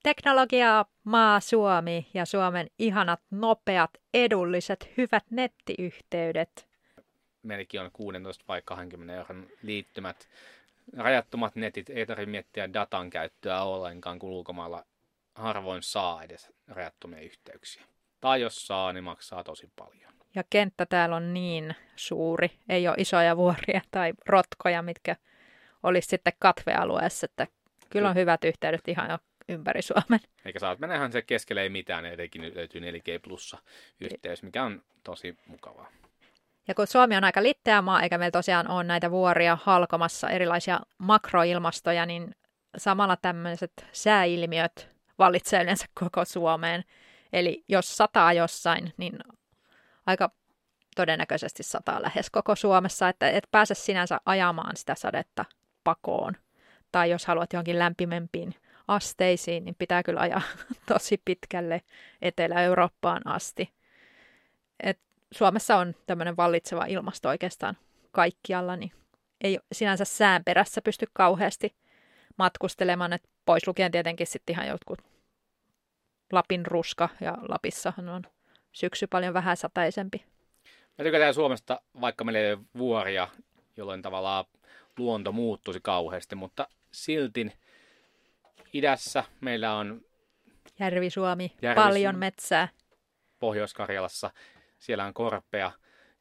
Teknologia, 0.06 0.84
maa 1.04 1.40
Suomi 1.40 2.06
ja 2.14 2.24
Suomen 2.24 2.70
ihanat, 2.78 3.20
nopeat, 3.30 3.90
edulliset, 4.14 4.90
hyvät 4.96 5.24
nettiyhteydet. 5.30 6.68
Meilläkin 7.42 7.80
on 7.80 7.90
16 7.92 8.44
vai 8.48 8.62
20 8.64 9.14
euron 9.14 9.48
liittymät. 9.62 10.28
Rajattomat 10.96 11.56
netit, 11.56 11.90
ei 11.90 12.06
tarvitse 12.06 12.30
miettiä 12.30 12.72
datan 12.72 13.10
käyttöä 13.10 13.62
ollenkaan, 13.62 14.18
kun 14.18 14.30
ulkomailla 14.30 14.84
harvoin 15.34 15.82
saa 15.82 16.22
edes 16.22 16.52
rajattomia 16.68 17.20
yhteyksiä. 17.20 17.82
Tai 18.20 18.40
jos 18.40 18.66
saa, 18.66 18.92
niin 18.92 19.04
maksaa 19.04 19.44
tosi 19.44 19.70
paljon. 19.76 20.12
Ja 20.34 20.44
kenttä 20.50 20.86
täällä 20.86 21.16
on 21.16 21.34
niin 21.34 21.74
suuri, 21.96 22.50
ei 22.68 22.88
ole 22.88 22.96
isoja 22.98 23.36
vuoria 23.36 23.80
tai 23.90 24.12
rotkoja, 24.26 24.82
mitkä 24.82 25.16
olisi 25.82 26.08
sitten 26.08 26.32
katvealueessa, 26.38 27.24
että 27.24 27.46
kyllä 27.90 28.08
on 28.08 28.14
hyvät 28.14 28.44
yhteydet 28.44 28.88
ihan 28.88 29.10
jo 29.10 29.18
ympäri 29.48 29.82
Suomen. 29.82 30.20
Eikä 30.44 30.58
saat 30.58 30.78
mennä 30.78 30.96
ihan 30.96 31.12
se 31.12 31.22
keskelle 31.22 31.62
ei 31.62 31.68
mitään, 31.68 32.06
etenkin 32.06 32.54
löytyy 32.54 32.80
4G 32.80 33.20
plussa 33.22 33.58
yhteys, 34.00 34.42
mikä 34.42 34.64
on 34.64 34.82
tosi 35.04 35.36
mukavaa. 35.46 35.88
Ja 36.68 36.74
kun 36.74 36.86
Suomi 36.86 37.16
on 37.16 37.24
aika 37.24 37.42
litteä 37.42 37.82
maa, 37.82 38.02
eikä 38.02 38.18
meillä 38.18 38.30
tosiaan 38.30 38.68
ole 38.70 38.84
näitä 38.84 39.10
vuoria 39.10 39.58
halkomassa 39.62 40.30
erilaisia 40.30 40.80
makroilmastoja, 40.98 42.06
niin 42.06 42.34
samalla 42.76 43.16
tämmöiset 43.16 43.72
sääilmiöt 43.92 44.88
vallitsee 45.18 45.62
yleensä 45.62 45.86
koko 46.00 46.24
Suomeen. 46.24 46.84
Eli 47.32 47.64
jos 47.68 47.96
sataa 47.96 48.32
jossain, 48.32 48.92
niin 48.96 49.18
aika 50.06 50.30
todennäköisesti 50.96 51.62
sataa 51.62 52.02
lähes 52.02 52.30
koko 52.30 52.56
Suomessa, 52.56 53.08
että 53.08 53.30
et 53.30 53.44
pääse 53.50 53.74
sinänsä 53.74 54.20
ajamaan 54.26 54.76
sitä 54.76 54.94
sadetta 54.94 55.44
pakoon. 55.84 56.36
Tai 56.92 57.10
jos 57.10 57.26
haluat 57.26 57.52
johonkin 57.52 57.78
lämpimempiin 57.78 58.54
asteisiin, 58.88 59.64
niin 59.64 59.74
pitää 59.78 60.02
kyllä 60.02 60.20
ajaa 60.20 60.42
tosi 60.92 61.22
pitkälle 61.24 61.82
Etelä-Eurooppaan 62.22 63.26
asti. 63.26 63.72
Et 64.82 64.98
Suomessa 65.32 65.76
on 65.76 65.94
tämmöinen 66.06 66.36
vallitseva 66.36 66.84
ilmasto 66.84 67.28
oikeastaan 67.28 67.76
kaikkialla, 68.12 68.76
niin 68.76 68.92
ei 69.40 69.58
sinänsä 69.72 70.04
sään 70.04 70.44
perässä 70.44 70.82
pysty 70.82 71.06
kauheasti 71.12 71.74
matkustelemaan, 72.38 73.12
että 73.12 73.28
pois 73.44 73.66
lukien 73.66 73.92
tietenkin 73.92 74.26
sitten 74.26 74.54
ihan 74.54 74.68
jotkut 74.68 74.98
Lapin 76.32 76.66
ruska, 76.66 77.08
ja 77.20 77.38
Lapissahan 77.48 78.08
on 78.08 78.22
syksy 78.72 79.06
paljon 79.06 79.34
vähän 79.34 79.56
sataisempi. 79.56 80.24
Mä 80.98 81.04
tykätään 81.04 81.34
Suomesta, 81.34 81.80
vaikka 82.00 82.24
meillä 82.24 82.40
ei 82.40 82.52
ole 82.52 82.62
vuoria, 82.78 83.28
jolloin 83.76 84.02
tavallaan 84.02 84.44
luonto 84.98 85.32
muuttuisi 85.32 85.80
kauheasti, 85.82 86.34
mutta 86.34 86.68
silti 86.92 87.52
idässä 88.78 89.24
meillä 89.40 89.74
on 89.74 90.00
Järvi-Suomi, 90.78 91.52
Järvi- 91.62 91.82
paljon 91.82 92.18
metsää. 92.18 92.68
Pohjois-Karjalassa, 93.38 94.30
siellä 94.78 95.04
on 95.04 95.14
korpea 95.14 95.72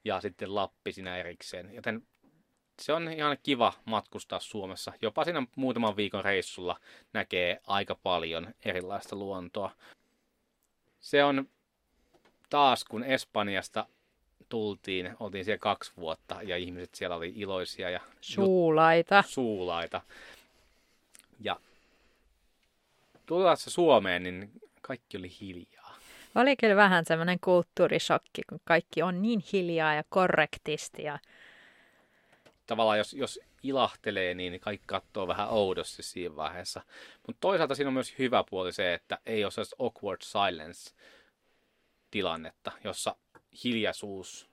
ja 0.03 0.21
sitten 0.21 0.55
Lappi 0.55 0.91
siinä 0.91 1.17
erikseen. 1.17 1.73
Joten 1.73 2.07
se 2.81 2.93
on 2.93 3.13
ihan 3.13 3.37
kiva 3.43 3.73
matkustaa 3.85 4.39
Suomessa. 4.39 4.93
Jopa 5.01 5.23
siinä 5.23 5.43
muutaman 5.55 5.95
viikon 5.95 6.23
reissulla 6.23 6.79
näkee 7.13 7.59
aika 7.67 7.95
paljon 8.03 8.53
erilaista 8.65 9.15
luontoa. 9.15 9.71
Se 10.99 11.23
on 11.23 11.49
taas, 12.49 12.83
kun 12.83 13.03
Espanjasta 13.03 13.87
tultiin, 14.49 15.15
oltiin 15.19 15.45
siellä 15.45 15.59
kaksi 15.59 15.91
vuotta 15.97 16.41
ja 16.43 16.57
ihmiset 16.57 16.95
siellä 16.95 17.15
oli 17.15 17.33
iloisia 17.35 17.89
ja 17.89 17.99
Suulaita. 18.21 19.23
suulaita. 19.27 20.01
Ja 21.39 21.59
tullessa 23.25 23.69
Suomeen, 23.69 24.23
niin 24.23 24.51
kaikki 24.81 25.17
oli 25.17 25.31
hiljaa. 25.41 25.95
Oli 26.35 26.55
kyllä 26.55 26.75
vähän 26.75 27.05
semmoinen 27.05 27.39
kulttuurishokki, 27.39 28.41
kun 28.49 28.59
kaikki 28.63 29.01
on 29.01 29.21
niin 29.21 29.43
hiljaa 29.53 29.93
ja 29.93 30.03
korrektisti. 30.09 31.03
Ja 31.03 31.19
Tavallaan 32.67 32.97
jos, 32.97 33.13
jos 33.13 33.39
ilahtelee, 33.63 34.33
niin 34.33 34.59
kaikki 34.59 34.87
katsoo 34.87 35.27
vähän 35.27 35.49
oudosti 35.49 36.03
siinä 36.03 36.35
vaiheessa. 36.35 36.81
Mutta 37.27 37.39
toisaalta 37.39 37.75
siinä 37.75 37.87
on 37.87 37.93
myös 37.93 38.19
hyvä 38.19 38.43
puoli 38.49 38.73
se, 38.73 38.93
että 38.93 39.19
ei 39.25 39.43
ole 39.43 39.51
sellaista 39.51 39.75
awkward 39.79 40.21
silence 40.21 40.91
tilannetta, 42.11 42.71
jossa 42.83 43.15
hiljaisuus 43.63 44.49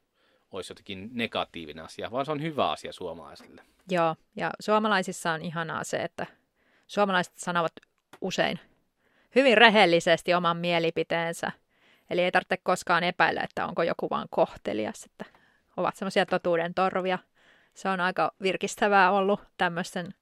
olisi 0.50 0.70
jotenkin 0.70 1.10
negatiivinen 1.12 1.84
asia, 1.84 2.10
vaan 2.10 2.24
se 2.26 2.32
on 2.32 2.42
hyvä 2.42 2.70
asia 2.70 2.92
suomalaisille. 2.92 3.62
joo, 3.90 4.16
ja 4.36 4.50
suomalaisissa 4.60 5.32
on 5.32 5.42
ihanaa 5.42 5.84
se, 5.84 5.96
että 5.96 6.26
suomalaiset 6.86 7.38
sanovat 7.38 7.72
usein 8.22 8.60
hyvin 9.34 9.58
rehellisesti 9.58 10.34
oman 10.34 10.56
mielipiteensä. 10.56 11.52
Eli 12.10 12.20
ei 12.20 12.32
tarvitse 12.32 12.56
koskaan 12.62 13.04
epäillä, 13.04 13.40
että 13.42 13.66
onko 13.66 13.82
joku 13.82 14.10
vaan 14.10 14.28
kohtelias, 14.30 15.04
että 15.04 15.24
ovat 15.76 15.96
semmoisia 15.96 16.26
totuuden 16.26 16.74
torvia. 16.74 17.18
Se 17.74 17.88
on 17.88 18.00
aika 18.00 18.32
virkistävää 18.42 19.10
ollut 19.10 19.40
tämmöisten 19.56 20.14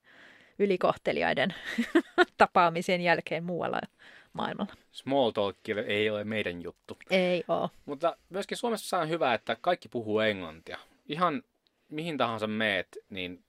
ylikohteliaiden 0.59 1.53
tapaamisen 2.37 3.01
jälkeen 3.01 3.43
muualla 3.43 3.81
maailmalla. 4.33 4.73
Small 4.91 5.31
talk 5.31 5.57
ei 5.87 6.09
ole 6.09 6.23
meidän 6.23 6.61
juttu. 6.61 6.97
Ei 7.09 7.43
oo. 7.47 7.69
Mutta 7.85 8.17
myöskin 8.29 8.57
Suomessa 8.57 8.97
on 8.97 9.09
hyvä, 9.09 9.33
että 9.33 9.57
kaikki 9.61 9.89
puhuu 9.89 10.19
englantia. 10.19 10.77
Ihan 11.07 11.43
mihin 11.89 12.17
tahansa 12.17 12.47
meet, 12.47 12.87
niin 13.09 13.43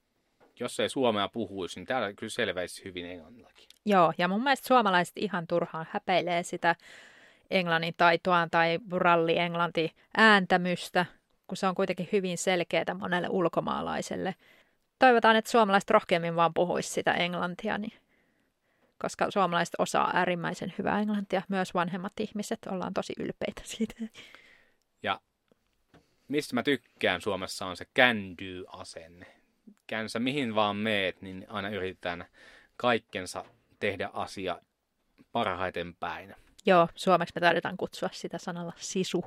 jos 0.61 0.81
ei 0.81 0.89
suomea 0.89 1.29
puhuisi, 1.29 1.81
niin 1.81 1.87
täällä 1.87 2.13
kyllä 2.13 2.31
selväisi 2.31 2.85
hyvin 2.85 3.07
englannillakin. 3.07 3.69
Joo, 3.85 4.13
ja 4.19 4.29
mun 4.29 4.43
mielestä 4.43 4.67
suomalaiset 4.67 5.17
ihan 5.17 5.47
turhaan 5.47 5.87
häpeilee 5.91 6.43
sitä 6.43 6.77
englannin 7.51 7.95
taitoaan 7.97 8.51
tai 8.51 8.79
ralli-englanti 8.93 9.93
ääntämystä, 10.17 11.07
kun 11.47 11.57
se 11.57 11.67
on 11.67 11.75
kuitenkin 11.75 12.09
hyvin 12.13 12.39
selkeää 12.39 12.95
monelle 12.99 13.29
ulkomaalaiselle. 13.31 14.35
Toivotaan, 14.99 15.37
että 15.37 15.51
suomalaiset 15.51 15.91
rohkeammin 15.91 16.37
vaan 16.37 16.55
puhuisi 16.55 16.89
sitä 16.91 17.13
englantia, 17.13 17.79
niin, 17.79 17.93
koska 18.99 19.31
suomalaiset 19.31 19.75
osaa 19.79 20.11
äärimmäisen 20.15 20.75
hyvää 20.79 21.01
englantia. 21.01 21.43
Myös 21.49 21.75
vanhemmat 21.75 22.21
ihmiset 22.21 22.59
ollaan 22.71 22.95
tosi 22.95 23.13
ylpeitä 23.19 23.63
siitä. 23.65 23.95
Ja 25.03 25.21
mistä 26.29 26.55
mä 26.55 26.63
tykkään 26.63 27.21
Suomessa 27.21 27.67
on 27.67 27.77
se 27.77 27.85
can 27.97 28.17
do-asenne. 28.39 29.42
Känsä 29.93 30.19
mihin 30.19 30.55
vaan 30.55 30.77
meet, 30.77 31.23
niin 31.23 31.47
aina 31.49 31.69
yritetään 31.69 32.25
kaikkensa 32.77 33.45
tehdä 33.81 34.11
asia 34.13 34.59
parhaiten 35.33 35.95
päin. 35.95 36.35
Joo, 36.67 36.89
suomeksi 36.95 37.33
me 37.35 37.41
taidetaan 37.41 37.77
kutsua 37.77 38.09
sitä 38.13 38.39
sanalla 38.39 38.73
sisu. 38.77 39.25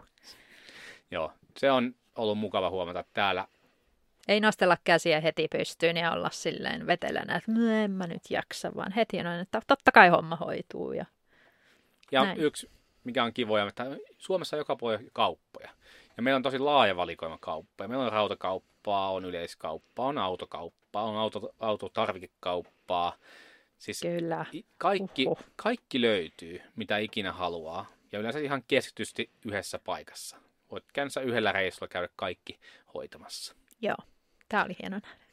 Joo, 1.12 1.32
se 1.58 1.72
on 1.72 1.96
ollut 2.16 2.38
mukava 2.38 2.70
huomata 2.70 3.04
täällä. 3.14 3.48
Ei 4.28 4.40
nostella 4.40 4.78
käsiä 4.84 5.22
heti 5.22 5.48
pystyyn 5.48 5.98
ja 5.98 6.12
olla 6.12 6.30
silleen 6.30 6.88
vetelänä, 6.88 7.36
että 7.36 7.52
"No, 7.52 7.72
en 7.84 7.92
mä 7.92 8.08
nyt 8.08 8.24
jaksa, 8.30 8.72
vaan 8.76 8.92
heti 8.92 9.20
on, 9.20 9.28
että 9.28 9.62
totta 9.68 9.92
kai 9.92 10.10
homma 10.10 10.36
hoituu. 10.36 10.94
Ja 10.94 11.06
Ja 12.12 12.24
Näin. 12.24 12.40
yksi, 12.40 12.70
mikä 13.04 13.24
on 13.24 13.34
kivoja, 13.34 13.68
että 13.68 13.86
Suomessa 14.18 14.56
on 14.56 14.60
joka 14.60 14.76
puolella 14.76 15.10
kauppoja. 15.14 15.70
Ja 16.18 16.24
meillä 16.24 16.36
on 16.36 16.44
tosi 16.44 16.60
laaja 16.60 16.96
valikoima 16.96 17.38
kauppoja. 17.42 17.88
Meillä 17.88 18.06
on 18.06 18.12
rautakauppaa, 18.12 19.12
on 19.12 19.26
yleiskauppaa, 19.26 20.06
on 20.06 20.18
autokauppaa, 20.18 21.04
on 21.04 21.16
auto, 21.18 21.56
autotarvikekauppaa. 21.60 23.16
Siis 23.78 24.02
kyllä, 24.02 24.46
kaikki, 24.78 25.26
Uhuh. 25.28 25.40
kaikki 25.56 26.02
löytyy, 26.02 26.62
mitä 26.76 26.98
ikinä 26.98 27.32
haluaa. 27.32 27.86
Ja 28.12 28.20
yleensä 28.20 28.40
ihan 28.40 28.64
keskitysti 28.68 29.30
yhdessä 29.46 29.80
paikassa. 29.80 30.38
Voit 30.72 30.84
käydä 30.94 31.22
yhdellä 31.24 31.52
reissulla 31.52 31.88
käydä 31.88 32.10
kaikki 32.16 32.60
hoitamassa. 32.94 33.56
joo, 33.82 33.96
tämä 34.50 34.64
oli 34.64 34.76
hieno 34.82 35.00
nähdä. 35.04 35.26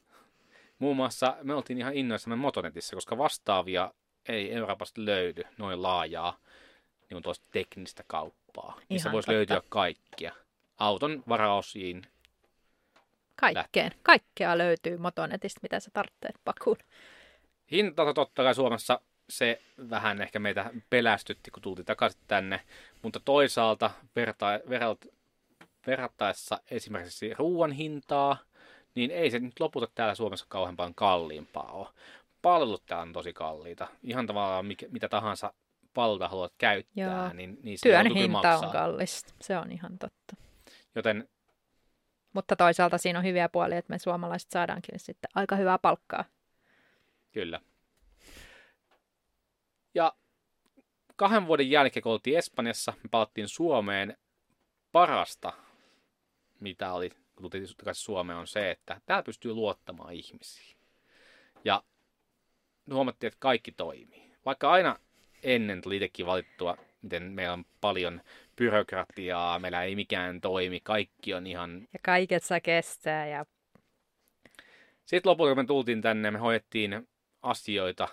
Muun 0.79 0.97
muassa 0.97 1.37
me 1.43 1.55
oltiin 1.55 1.79
ihan 1.79 1.95
innoissamme 1.95 2.37
Motonetissä, 2.37 2.97
koska 2.97 3.19
vastaavia 3.19 3.93
ei 4.29 4.53
Euroopasta 4.53 5.01
löydy 5.05 5.43
noin 5.59 5.83
laajaa 5.83 6.39
niin 7.11 7.23
tuosta 7.23 7.47
teknistä 7.53 8.05
kauppaa, 8.07 8.81
missä 8.91 9.09
Ihan 9.09 9.13
voisi 9.13 9.27
totta. 9.27 9.37
löytyä 9.37 9.63
kaikkia. 9.69 10.33
Auton 10.79 11.23
varaosiin. 11.29 12.07
Kaikkeen, 13.41 13.93
kaikkea 14.03 14.59
löytyy 14.59 14.97
Motonetista, 14.97 15.61
mitä 15.63 15.81
sä 15.81 15.91
tarvitset 15.93 16.37
pakuun. 16.45 16.77
Hinta 17.71 18.15
totta 18.15 18.43
kai 18.43 18.55
Suomessa 18.55 19.01
se 19.31 19.63
vähän 19.91 20.21
ehkä 20.23 20.39
meitä 20.39 20.71
pelästytti, 20.91 21.51
kun 21.51 21.63
tultiin 21.63 21.87
takaisin 21.87 22.21
tänne, 22.29 22.61
mutta 23.03 23.21
toisaalta 23.21 23.91
verta, 24.17 24.47
verrat, 24.69 25.07
verrattaessa 25.87 26.61
esimerkiksi 26.71 27.35
ruoan 27.39 27.73
hintaa, 27.73 28.37
niin 28.95 29.11
ei 29.11 29.31
se 29.31 29.39
nyt 29.39 29.61
lopulta 29.61 29.89
täällä 29.95 30.15
Suomessa 30.15 30.47
kauhean 30.49 30.77
paljon 30.77 30.95
kalliimpaa 30.95 31.73
ole. 31.73 31.89
Palvelut 32.43 32.83
täällä 32.87 33.03
on 33.03 33.13
tosi 33.13 33.33
kalliita. 33.33 33.89
Ihan 34.03 34.27
tavallaan 34.27 34.67
mikä, 34.67 34.87
mitä 34.91 35.09
tahansa 35.09 35.53
palveluita 35.95 36.29
haluat 36.29 36.53
käyttää, 36.59 37.25
Joo. 37.25 37.33
niin, 37.33 37.59
niin 37.63 37.79
se 37.79 37.83
Työn 37.83 38.07
hinta 38.07 38.25
on 38.25 38.31
maksaa. 38.31 38.73
kallista, 38.73 39.35
se 39.41 39.59
on 39.59 39.73
ihan 39.73 39.99
totta. 39.99 40.42
Joten 40.95 41.29
Mutta 42.33 42.57
toisaalta 42.57 42.99
siinä 42.99 43.19
on 43.19 43.25
hyviä 43.25 43.49
puolia, 43.49 43.79
että 43.79 43.93
me 43.93 43.99
suomalaiset 43.99 44.51
saadaankin 44.51 45.01
sitten 45.01 45.31
aika 45.35 45.57
hyvää 45.57 45.79
palkkaa. 45.79 46.25
Kyllä. 47.33 47.61
Ja 49.95 50.13
kahden 51.17 51.47
vuoden 51.47 51.71
jälkeen, 51.71 52.03
kun 52.03 52.13
oltiin 52.13 52.39
Espanjassa, 52.39 52.93
me 53.03 53.09
palattiin 53.11 53.49
Suomeen. 53.49 54.17
Parasta, 54.93 55.53
mitä 56.61 56.93
oli, 56.93 57.11
kun 57.11 57.43
tultiin 57.43 57.77
takaisin 57.77 58.05
Suomeen, 58.05 58.39
on 58.39 58.47
se, 58.47 58.71
että 58.71 59.01
täällä 59.07 59.23
pystyy 59.23 59.53
luottamaan 59.53 60.13
ihmisiin. 60.13 60.77
Ja 61.65 61.83
huomattiin, 62.93 63.29
että 63.29 63.41
kaikki 63.41 63.73
toimii. 63.73 64.33
Vaikka 64.45 64.71
aina 64.71 64.99
ennen 65.43 65.83
tuli 65.83 65.97
itsekin 65.97 66.27
valittua, 66.27 66.77
miten 67.03 67.23
meillä 67.23 67.53
on 67.53 67.65
paljon 67.81 68.23
byrokratiaa, 68.57 69.59
meillä 69.59 69.83
ei 69.83 69.97
mikään 69.97 70.41
toimi, 70.41 70.81
kaikki 70.81 71.35
on 71.35 71.47
ihan... 71.47 71.89
Ja 71.93 71.99
kaiket 72.03 72.43
saa 72.43 72.61
kestää 72.61 73.27
ja... 73.27 73.47
Sitten 75.05 75.31
lopulta, 75.31 75.51
kun 75.51 75.65
me 75.65 75.67
tultiin 75.67 76.03
tänne, 76.03 76.31
me 76.31 76.39
hoidettiin 76.39 77.09
asioita 77.43 78.09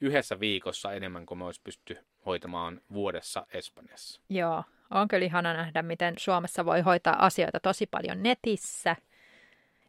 yhdessä 0.00 0.40
viikossa 0.40 0.92
enemmän 0.92 1.26
kuin 1.26 1.38
me 1.38 1.44
olisi 1.44 1.60
pysty 1.64 1.98
hoitamaan 2.26 2.80
vuodessa 2.92 3.46
Espanjassa. 3.52 4.20
Joo, 4.28 4.64
on 4.90 5.08
kyllä 5.08 5.24
ihana 5.24 5.52
nähdä, 5.54 5.82
miten 5.82 6.14
Suomessa 6.18 6.64
voi 6.64 6.80
hoitaa 6.80 7.24
asioita 7.26 7.60
tosi 7.60 7.86
paljon 7.86 8.22
netissä. 8.22 8.96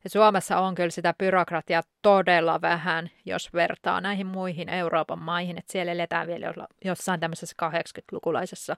Ja 0.06 0.10
Suomessa 0.10 0.60
on 0.60 0.76
kyllä 0.76 0.90
sitä 0.90 1.14
byrokratiaa 1.18 1.84
todella 2.02 2.62
vähän, 2.62 3.10
jos 3.26 3.54
vertaa 3.54 4.02
näihin 4.02 4.28
muihin 4.28 4.70
Euroopan 4.70 5.20
maihin. 5.20 5.58
Että 5.58 5.72
siellä 5.72 5.92
eletään 5.92 6.28
vielä 6.28 6.54
jossain 6.86 7.20
tämmöisessä 7.20 7.56
80-lukulaisessa 7.66 8.78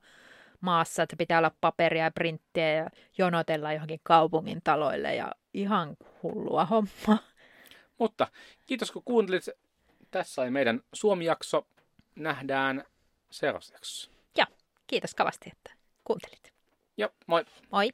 maassa, 0.61 1.03
että 1.03 1.15
pitää 1.15 1.37
olla 1.37 1.51
paperia 1.61 2.03
ja 2.03 2.11
printtiä 2.11 2.73
ja 2.73 2.89
jonotella 3.17 3.73
johonkin 3.73 3.99
kaupungin 4.03 4.61
taloille 4.63 5.15
ja 5.15 5.31
ihan 5.53 5.97
hullua 6.23 6.65
homma. 6.65 7.17
Mutta 7.99 8.27
kiitos 8.65 8.91
kun 8.91 9.03
kuuntelit. 9.05 9.45
Tässä 10.11 10.41
oli 10.41 10.49
meidän 10.49 10.81
Suomi-jakso. 10.93 11.67
Nähdään 12.15 12.83
seuraavassa 13.31 13.73
jaksossa. 13.73 14.11
Joo, 14.37 14.47
kiitos 14.87 15.15
kavasti, 15.15 15.49
että 15.49 15.71
kuuntelit. 16.03 16.53
Joo, 16.97 17.09
moi. 17.27 17.45
Moi. 17.71 17.89